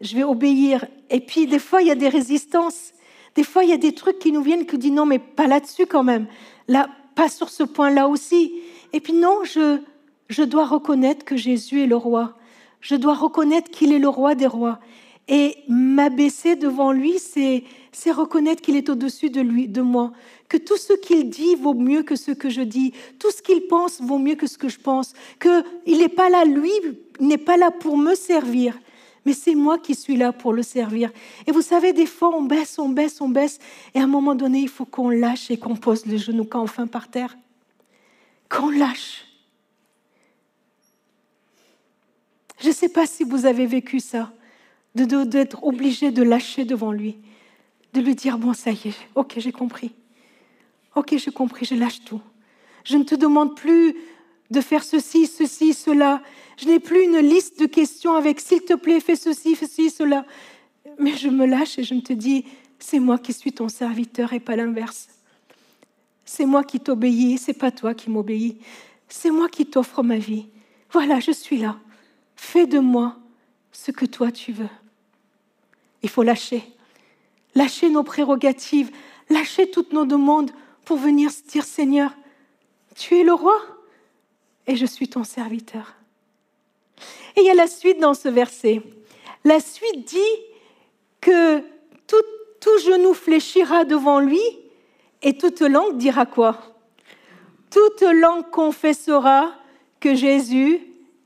je 0.00 0.16
vais 0.16 0.24
obéir. 0.24 0.86
Et 1.10 1.20
puis 1.20 1.46
des 1.46 1.58
fois, 1.58 1.82
il 1.82 1.88
y 1.88 1.90
a 1.90 1.94
des 1.94 2.08
résistances. 2.08 2.92
Des 3.34 3.44
fois, 3.44 3.64
il 3.64 3.70
y 3.70 3.72
a 3.72 3.78
des 3.78 3.94
trucs 3.94 4.18
qui 4.18 4.32
nous 4.32 4.42
viennent 4.42 4.66
qui 4.66 4.78
disent 4.78 4.92
non, 4.92 5.06
mais 5.06 5.18
pas 5.18 5.46
là-dessus 5.46 5.86
quand 5.86 6.04
même. 6.04 6.26
Là, 6.68 6.88
pas 7.14 7.28
sur 7.28 7.48
ce 7.48 7.62
point-là 7.62 8.08
aussi. 8.08 8.52
Et 8.92 9.00
puis 9.00 9.12
non, 9.12 9.44
je, 9.44 9.78
je 10.28 10.42
dois 10.42 10.66
reconnaître 10.66 11.24
que 11.24 11.36
Jésus 11.36 11.82
est 11.82 11.86
le 11.86 11.96
roi. 11.96 12.36
Je 12.80 12.96
dois 12.96 13.14
reconnaître 13.14 13.70
qu'il 13.70 13.92
est 13.92 13.98
le 13.98 14.08
roi 14.08 14.34
des 14.34 14.46
rois. 14.46 14.78
Et 15.26 15.56
m'abaisser 15.68 16.54
devant 16.54 16.92
lui, 16.92 17.18
c'est 17.18 18.10
reconnaître 18.10 18.60
qu'il 18.60 18.76
est 18.76 18.90
au-dessus 18.90 19.30
de 19.30 19.42
de 19.66 19.80
moi, 19.80 20.12
que 20.48 20.58
tout 20.58 20.76
ce 20.76 20.92
qu'il 20.92 21.30
dit 21.30 21.54
vaut 21.54 21.74
mieux 21.74 22.02
que 22.02 22.16
ce 22.16 22.30
que 22.30 22.50
je 22.50 22.60
dis, 22.60 22.92
tout 23.18 23.30
ce 23.30 23.40
qu'il 23.40 23.66
pense 23.66 24.00
vaut 24.00 24.18
mieux 24.18 24.34
que 24.34 24.46
ce 24.46 24.58
que 24.58 24.68
je 24.68 24.78
pense, 24.78 25.14
qu'il 25.40 25.98
n'est 25.98 26.08
pas 26.08 26.28
là, 26.28 26.44
lui, 26.44 26.70
n'est 27.20 27.38
pas 27.38 27.56
là 27.56 27.70
pour 27.70 27.96
me 27.96 28.14
servir, 28.14 28.78
mais 29.24 29.32
c'est 29.32 29.54
moi 29.54 29.78
qui 29.78 29.94
suis 29.94 30.16
là 30.16 30.32
pour 30.32 30.52
le 30.52 30.62
servir. 30.62 31.10
Et 31.46 31.52
vous 31.52 31.62
savez, 31.62 31.94
des 31.94 32.06
fois, 32.06 32.28
on 32.36 32.42
baisse, 32.42 32.78
on 32.78 32.90
baisse, 32.90 33.20
on 33.22 33.28
baisse, 33.28 33.58
et 33.94 34.00
à 34.00 34.04
un 34.04 34.08
moment 34.08 34.34
donné, 34.34 34.60
il 34.60 34.68
faut 34.68 34.84
qu'on 34.84 35.08
lâche 35.08 35.50
et 35.50 35.56
qu'on 35.56 35.76
pose 35.76 36.04
le 36.04 36.18
genou 36.18 36.44
quand 36.44 36.60
enfin 36.60 36.86
par 36.86 37.08
terre. 37.08 37.34
Qu'on 38.50 38.68
lâche. 38.68 39.24
Je 42.60 42.68
ne 42.68 42.74
sais 42.74 42.90
pas 42.90 43.06
si 43.06 43.24
vous 43.24 43.46
avez 43.46 43.66
vécu 43.66 44.00
ça, 44.00 44.30
d'être 44.94 45.64
obligé 45.64 46.10
de 46.10 46.22
lâcher 46.22 46.64
devant 46.64 46.92
lui 46.92 47.18
de 47.94 48.00
lui 48.00 48.14
dire, 48.14 48.38
bon, 48.38 48.52
ça 48.52 48.72
y 48.72 48.88
est, 48.88 49.08
ok, 49.14 49.34
j'ai 49.36 49.52
compris. 49.52 49.92
Ok, 50.96 51.16
j'ai 51.16 51.30
compris, 51.30 51.64
je 51.64 51.76
lâche 51.76 52.04
tout. 52.04 52.20
Je 52.84 52.96
ne 52.96 53.04
te 53.04 53.14
demande 53.14 53.56
plus 53.56 53.94
de 54.50 54.60
faire 54.60 54.84
ceci, 54.84 55.26
ceci, 55.26 55.72
cela. 55.72 56.20
Je 56.56 56.66
n'ai 56.66 56.80
plus 56.80 57.04
une 57.04 57.18
liste 57.18 57.58
de 57.60 57.66
questions 57.66 58.14
avec, 58.14 58.40
s'il 58.40 58.62
te 58.62 58.74
plaît, 58.74 59.00
fais 59.00 59.16
ceci, 59.16 59.54
fais 59.54 59.66
ceci, 59.66 59.90
cela. 59.90 60.26
Mais 60.98 61.16
je 61.16 61.28
me 61.28 61.46
lâche 61.46 61.78
et 61.78 61.84
je 61.84 61.94
me 61.94 62.00
te 62.00 62.12
dis, 62.12 62.44
c'est 62.78 62.98
moi 62.98 63.16
qui 63.18 63.32
suis 63.32 63.52
ton 63.52 63.68
serviteur 63.68 64.32
et 64.32 64.40
pas 64.40 64.56
l'inverse. 64.56 65.08
C'est 66.24 66.46
moi 66.46 66.64
qui 66.64 66.80
t'obéis, 66.80 67.38
c'est 67.38 67.54
pas 67.54 67.70
toi 67.70 67.94
qui 67.94 68.10
m'obéis. 68.10 68.58
C'est 69.08 69.30
moi 69.30 69.48
qui 69.48 69.66
t'offre 69.66 70.02
ma 70.02 70.18
vie. 70.18 70.46
Voilà, 70.90 71.20
je 71.20 71.30
suis 71.30 71.58
là. 71.58 71.78
Fais 72.34 72.66
de 72.66 72.80
moi 72.80 73.16
ce 73.70 73.92
que 73.92 74.04
toi 74.04 74.32
tu 74.32 74.52
veux. 74.52 74.68
Il 76.04 76.08
faut 76.08 76.22
lâcher 76.22 76.62
lâcher 77.54 77.88
nos 77.88 78.02
prérogatives, 78.02 78.90
lâcher 79.30 79.70
toutes 79.70 79.92
nos 79.92 80.04
demandes 80.04 80.50
pour 80.84 80.96
venir 80.96 81.30
se 81.30 81.42
dire 81.42 81.64
Seigneur, 81.64 82.10
tu 82.94 83.16
es 83.16 83.24
le 83.24 83.32
roi 83.32 83.56
et 84.66 84.76
je 84.76 84.86
suis 84.86 85.08
ton 85.08 85.24
serviteur. 85.24 85.94
Et 87.36 87.40
il 87.40 87.46
y 87.46 87.50
a 87.50 87.54
la 87.54 87.66
suite 87.66 87.98
dans 87.98 88.14
ce 88.14 88.28
verset. 88.28 88.82
La 89.44 89.60
suite 89.60 90.06
dit 90.06 90.18
que 91.20 91.60
tout, 92.06 92.16
tout 92.60 92.78
genou 92.84 93.14
fléchira 93.14 93.84
devant 93.84 94.20
lui 94.20 94.42
et 95.22 95.36
toute 95.36 95.60
langue 95.60 95.96
dira 95.96 96.26
quoi? 96.26 96.58
Toute 97.70 98.02
langue 98.02 98.48
confessera 98.50 99.52
que 99.98 100.14
Jésus 100.14 100.80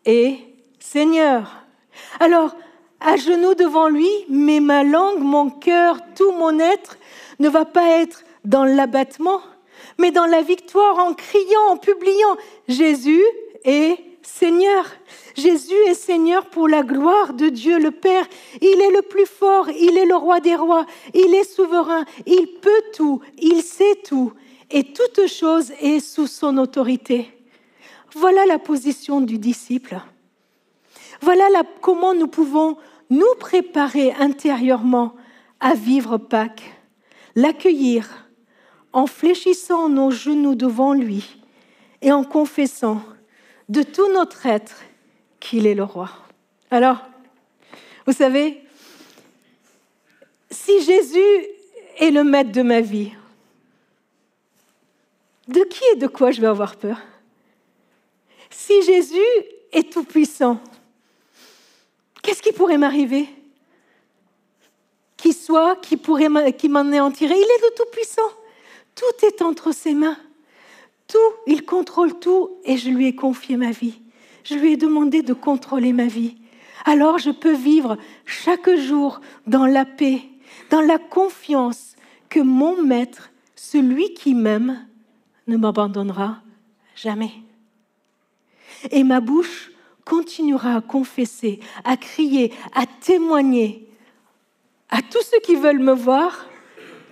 est 0.05 0.39
Seigneur. 0.79 1.65
Alors, 2.21 2.57
à 3.01 3.17
genoux 3.17 3.55
devant 3.55 3.89
lui, 3.89 4.11
mais 4.29 4.61
ma 4.61 4.83
langue, 4.83 5.21
mon 5.21 5.51
cœur, 5.51 5.99
tout 6.17 6.33
mon 6.33 6.59
être 6.59 6.99
ne 7.39 7.49
va 7.49 7.65
pas 7.65 8.01
être 8.01 8.25
dans 8.45 8.65
l'abattement, 8.65 9.41
mais 9.99 10.11
dans 10.11 10.27
la 10.27 10.43
victoire 10.43 10.99
en 10.99 11.15
criant, 11.15 11.69
en 11.71 11.77
publiant 11.77 12.37
Jésus 12.67 13.25
est 13.65 13.99
Seigneur. 14.23 14.85
Jésus 15.37 15.75
est 15.87 15.95
Seigneur 15.95 16.47
pour 16.47 16.69
la 16.69 16.83
gloire 16.83 17.33
de 17.33 17.49
Dieu 17.49 17.79
le 17.79 17.91
Père. 17.91 18.27
Il 18.61 18.81
est 18.81 18.91
le 18.91 19.03
plus 19.03 19.27
fort, 19.27 19.69
il 19.71 19.97
est 19.97 20.05
le 20.05 20.17
roi 20.17 20.41
des 20.41 20.55
rois, 20.55 20.87
il 21.15 21.35
est 21.35 21.51
souverain, 21.51 22.05
il 22.27 22.47
peut 22.61 22.83
tout, 22.95 23.21
il 23.39 23.63
sait 23.63 23.97
tout, 24.05 24.33
et 24.71 24.93
toute 24.93 25.27
chose 25.27 25.73
est 25.81 26.01
sous 26.01 26.27
son 26.27 26.59
autorité. 26.59 27.31
Voilà 28.15 28.45
la 28.47 28.59
position 28.59 29.21
du 29.21 29.39
disciple. 29.39 30.01
Voilà 31.21 31.63
comment 31.81 32.15
nous 32.15 32.29
pouvons 32.29 32.77
nous 33.11 33.35
préparer 33.39 34.13
intérieurement 34.13 35.15
à 35.61 35.75
vivre 35.75 36.19
Pâques, 36.19 36.75
l'accueillir 37.35 38.29
en 38.93 39.07
fléchissant 39.07 39.89
nos 39.89 40.11
genoux 40.11 40.55
devant 40.55 40.93
lui 40.93 41.39
et 42.03 42.13
en 42.13 42.25
confessant 42.25 43.03
de 43.69 43.83
tout 43.83 44.11
notre 44.13 44.47
être 44.47 44.83
qu'il 45.41 45.67
est 45.67 45.75
le 45.75 45.85
roi. 45.85 46.11
Alors, 46.71 46.99
vous 48.07 48.13
savez, 48.13 48.63
si 50.51 50.83
Jésus 50.83 51.47
est 51.99 52.11
le 52.11 52.25
maître 52.25 52.53
de 52.53 52.63
ma 52.63 52.81
vie, 52.81 53.13
de 55.49 55.61
qui 55.65 55.83
et 55.93 55.97
de 55.97 56.07
quoi 56.07 56.31
je 56.31 56.41
vais 56.41 56.47
avoir 56.47 56.77
peur? 56.77 56.99
Si 58.51 58.83
Jésus 58.83 59.19
est 59.73 59.93
tout-puissant, 59.93 60.61
qu'est-ce 62.29 62.43
qui 62.43 62.53
pourrait 62.53 62.77
m'arriver? 62.77 63.27
Qui 65.17 65.33
soit, 65.33 65.77
qui 65.77 65.97
pourrait 65.97 66.29
m'anéantirait? 66.29 67.35
Il 67.35 67.43
est 67.43 67.63
le 67.63 67.75
tout-puissant. 67.75 68.31
Tout 68.95 69.27
est 69.27 69.41
entre 69.41 69.73
ses 69.73 69.95
mains. 69.95 70.19
Tout, 71.07 71.33
il 71.47 71.65
contrôle 71.65 72.19
tout 72.19 72.51
et 72.65 72.77
je 72.77 72.91
lui 72.91 73.07
ai 73.07 73.15
confié 73.15 73.57
ma 73.57 73.71
vie. 73.71 74.03
Je 74.45 74.57
lui 74.57 74.75
ai 74.75 74.77
demandé 74.77 75.23
de 75.23 75.33
contrôler 75.33 75.95
ma 75.95 76.05
vie. 76.05 76.37
Alors 76.85 77.17
je 77.17 77.31
peux 77.31 77.55
vivre 77.55 77.97
chaque 78.27 78.77
jour 78.77 79.23
dans 79.47 79.65
la 79.65 79.87
paix, 79.87 80.21
dans 80.69 80.83
la 80.83 80.99
confiance 80.99 81.97
que 82.29 82.41
mon 82.41 82.83
maître, 82.83 83.31
celui 83.57 84.13
qui 84.13 84.35
m'aime, 84.35 84.87
ne 85.47 85.57
m'abandonnera 85.57 86.43
jamais. 86.95 87.33
Et 88.91 89.03
ma 89.03 89.21
bouche 89.21 89.71
continuera 90.09 90.77
à 90.77 90.81
confesser, 90.81 91.61
à 91.85 91.99
crier, 91.99 92.53
à 92.75 92.87
témoigner 92.87 93.87
à 94.89 95.03
tous 95.03 95.23
ceux 95.23 95.41
qui 95.41 95.55
veulent 95.55 95.81
me 95.81 95.93
voir 95.93 96.47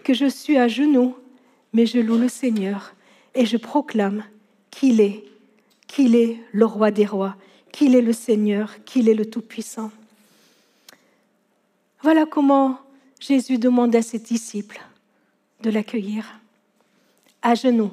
que 0.02 0.14
je 0.14 0.24
suis 0.24 0.56
à 0.56 0.66
genoux, 0.66 1.14
mais 1.74 1.84
je 1.84 1.98
loue 1.98 2.16
le 2.16 2.30
Seigneur 2.30 2.94
et 3.34 3.44
je 3.44 3.58
proclame 3.58 4.24
qu'il 4.70 5.02
est, 5.02 5.24
qu'il 5.86 6.14
est 6.14 6.38
le 6.52 6.64
roi 6.64 6.90
des 6.90 7.04
rois, 7.04 7.36
qu'il 7.70 7.94
est 7.94 8.00
le 8.00 8.14
Seigneur, 8.14 8.82
qu'il 8.84 9.10
est 9.10 9.14
le 9.14 9.26
Tout-Puissant. 9.26 9.90
Voilà 12.02 12.24
comment 12.24 12.78
Jésus 13.20 13.58
demande 13.58 13.94
à 13.94 14.00
ses 14.00 14.20
disciples 14.20 14.80
de 15.60 15.68
l'accueillir 15.68 16.40
à 17.42 17.54
genoux, 17.54 17.92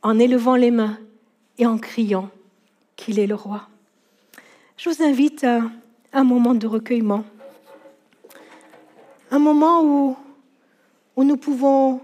en 0.00 0.18
élevant 0.18 0.56
les 0.56 0.70
mains 0.70 0.98
et 1.58 1.66
en 1.66 1.76
criant 1.76 2.30
qu'il 3.02 3.18
est 3.18 3.26
le 3.26 3.34
roi. 3.34 3.68
Je 4.76 4.88
vous 4.88 5.02
invite 5.02 5.42
à 5.42 5.62
un 6.12 6.24
moment 6.24 6.54
de 6.54 6.66
recueillement, 6.66 7.24
un 9.30 9.38
moment 9.38 9.82
où, 9.82 10.16
nous 11.16 11.36
pouvons 11.36 12.00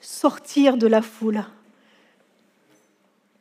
sortir 0.00 0.76
de 0.76 0.86
la 0.86 1.02
foule 1.02 1.44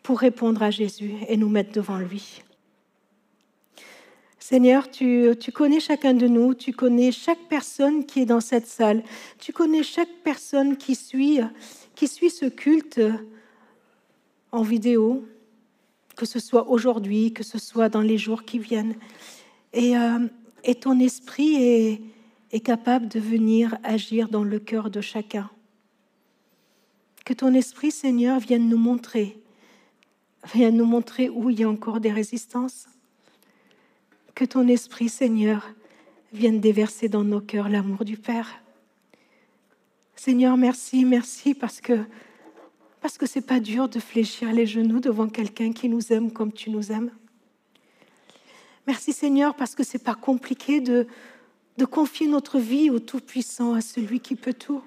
pour 0.01 0.19
répondre 0.19 0.63
à 0.63 0.71
Jésus 0.71 1.13
et 1.27 1.37
nous 1.37 1.49
mettre 1.49 1.71
devant 1.71 1.97
lui. 1.97 2.41
Seigneur, 4.39 4.89
tu, 4.89 5.35
connais 5.53 5.79
chacun 5.79 6.13
de 6.13 6.27
nous, 6.27 6.53
tu 6.53 6.71
connais 6.71 7.11
chaque 7.11 7.47
personne 7.49 8.05
qui 8.05 8.21
est 8.21 8.25
dans 8.25 8.41
cette 8.41 8.67
salle, 8.67 9.03
tu 9.39 9.53
connais 9.53 9.83
chaque 9.83 10.13
personne 10.23 10.77
qui 10.77 10.95
suit 10.95 11.41
ce 11.97 12.45
culte 12.45 13.01
en 14.51 14.61
vidéo, 14.61 15.25
que 16.15 16.25
ce 16.25 16.39
soit 16.39 16.69
aujourd'hui, 16.69 17.33
que 17.33 17.43
ce 17.43 17.57
soit 17.57 17.89
dans 17.89 18.01
les 18.01 18.17
jours 18.17 18.43
qui 18.43 18.59
viennent. 18.59 18.95
Et, 19.73 19.97
euh, 19.97 20.27
et 20.63 20.75
ton 20.75 20.99
esprit 20.99 21.55
est, 21.55 22.01
est 22.51 22.59
capable 22.61 23.07
de 23.07 23.19
venir 23.19 23.77
agir 23.83 24.29
dans 24.29 24.43
le 24.43 24.59
cœur 24.59 24.89
de 24.89 25.01
chacun. 25.01 25.49
Que 27.25 27.33
ton 27.33 27.53
esprit, 27.53 27.91
Seigneur, 27.91 28.39
vienne 28.39 28.69
nous 28.69 28.77
montrer, 28.77 29.37
vienne 30.53 30.77
nous 30.77 30.85
montrer 30.85 31.29
où 31.29 31.49
il 31.49 31.59
y 31.59 31.63
a 31.63 31.69
encore 31.69 31.99
des 31.99 32.11
résistances. 32.11 32.87
Que 34.35 34.45
ton 34.45 34.67
esprit, 34.67 35.09
Seigneur, 35.09 35.67
vienne 36.33 36.59
déverser 36.59 37.09
dans 37.09 37.23
nos 37.23 37.41
cœurs 37.41 37.69
l'amour 37.69 38.05
du 38.05 38.17
Père. 38.17 38.61
Seigneur, 40.15 40.55
merci, 40.55 41.03
merci 41.03 41.53
parce 41.53 41.81
que 41.81 41.99
parce 43.05 43.19
que 43.19 43.27
c'est 43.27 43.45
pas 43.45 43.59
dur 43.59 43.87
de 43.87 43.99
fléchir 43.99 44.51
les 44.51 44.65
genoux 44.65 44.99
devant 44.99 45.27
quelqu'un 45.29 45.73
qui 45.73 45.89
nous 45.89 46.11
aime 46.11 46.31
comme 46.31 46.51
tu 46.51 46.71
nous 46.71 46.91
aimes. 46.91 47.11
Merci 48.87 49.13
Seigneur 49.13 49.55
parce 49.55 49.75
que 49.75 49.83
c'est 49.83 50.03
pas 50.03 50.15
compliqué 50.15 50.81
de 50.81 51.05
confier 51.85 52.27
notre 52.27 52.57
vie 52.57 52.89
au 52.89 52.97
Tout-Puissant, 52.97 53.75
à 53.75 53.81
celui 53.81 54.21
qui 54.21 54.33
peut 54.35 54.55
tout. 54.55 54.81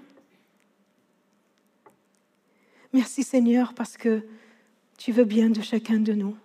Merci 2.93 3.23
Seigneur 3.23 3.73
parce 3.73 3.97
que 3.97 4.27
tu 4.97 5.13
veux 5.13 5.23
bien 5.23 5.49
de 5.49 5.63
chacun 5.63 6.01
de 6.01 6.13
nous. 6.13 6.37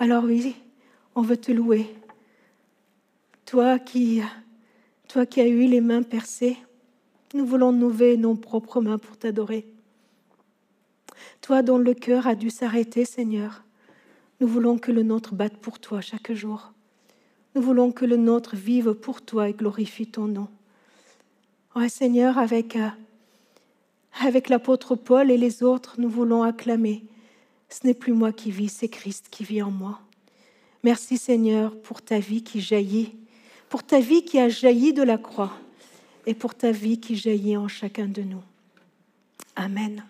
Alors 0.00 0.24
oui, 0.24 0.56
on 1.14 1.22
veut 1.22 1.36
te 1.36 1.52
louer. 1.52 1.86
Toi 3.44 3.78
qui, 3.78 4.22
toi 5.06 5.24
qui 5.24 5.40
as 5.40 5.46
eu 5.46 5.68
les 5.68 5.80
mains 5.80 6.02
percées, 6.02 6.56
nous 7.32 7.46
voulons 7.46 7.70
lever 7.70 8.16
nos 8.16 8.34
propres 8.34 8.80
mains 8.80 8.98
pour 8.98 9.16
t'adorer. 9.16 9.68
Toi 11.40 11.62
dont 11.62 11.78
le 11.78 11.94
cœur 11.94 12.26
a 12.26 12.34
dû 12.34 12.50
s'arrêter, 12.50 13.04
Seigneur, 13.04 13.62
nous 14.40 14.48
voulons 14.48 14.78
que 14.78 14.92
le 14.92 15.02
nôtre 15.02 15.34
batte 15.34 15.56
pour 15.56 15.78
toi 15.78 16.00
chaque 16.00 16.32
jour. 16.32 16.72
Nous 17.54 17.62
voulons 17.62 17.92
que 17.92 18.04
le 18.04 18.16
nôtre 18.16 18.54
vive 18.54 18.92
pour 18.94 19.22
toi 19.22 19.48
et 19.48 19.54
glorifie 19.54 20.06
ton 20.06 20.26
nom. 20.26 20.48
Seigneur, 21.88 22.38
avec 22.38 22.76
euh, 22.76 22.88
avec 24.20 24.48
l'apôtre 24.48 24.96
Paul 24.96 25.30
et 25.30 25.36
les 25.36 25.62
autres, 25.62 25.96
nous 25.98 26.08
voulons 26.08 26.42
acclamer. 26.42 27.04
Ce 27.68 27.86
n'est 27.86 27.94
plus 27.94 28.12
moi 28.12 28.32
qui 28.32 28.50
vis, 28.50 28.68
c'est 28.68 28.88
Christ 28.88 29.26
qui 29.30 29.44
vit 29.44 29.62
en 29.62 29.70
moi. 29.70 30.00
Merci 30.82 31.18
Seigneur 31.18 31.76
pour 31.80 32.00
ta 32.00 32.18
vie 32.18 32.42
qui 32.42 32.60
jaillit, 32.60 33.14
pour 33.68 33.82
ta 33.82 34.00
vie 34.00 34.24
qui 34.24 34.38
a 34.38 34.48
jailli 34.48 34.92
de 34.92 35.02
la 35.02 35.18
croix 35.18 35.52
et 36.24 36.34
pour 36.34 36.54
ta 36.54 36.72
vie 36.72 36.98
qui 36.98 37.16
jaillit 37.16 37.56
en 37.56 37.68
chacun 37.68 38.06
de 38.06 38.22
nous. 38.22 38.42
Amen. 39.54 40.02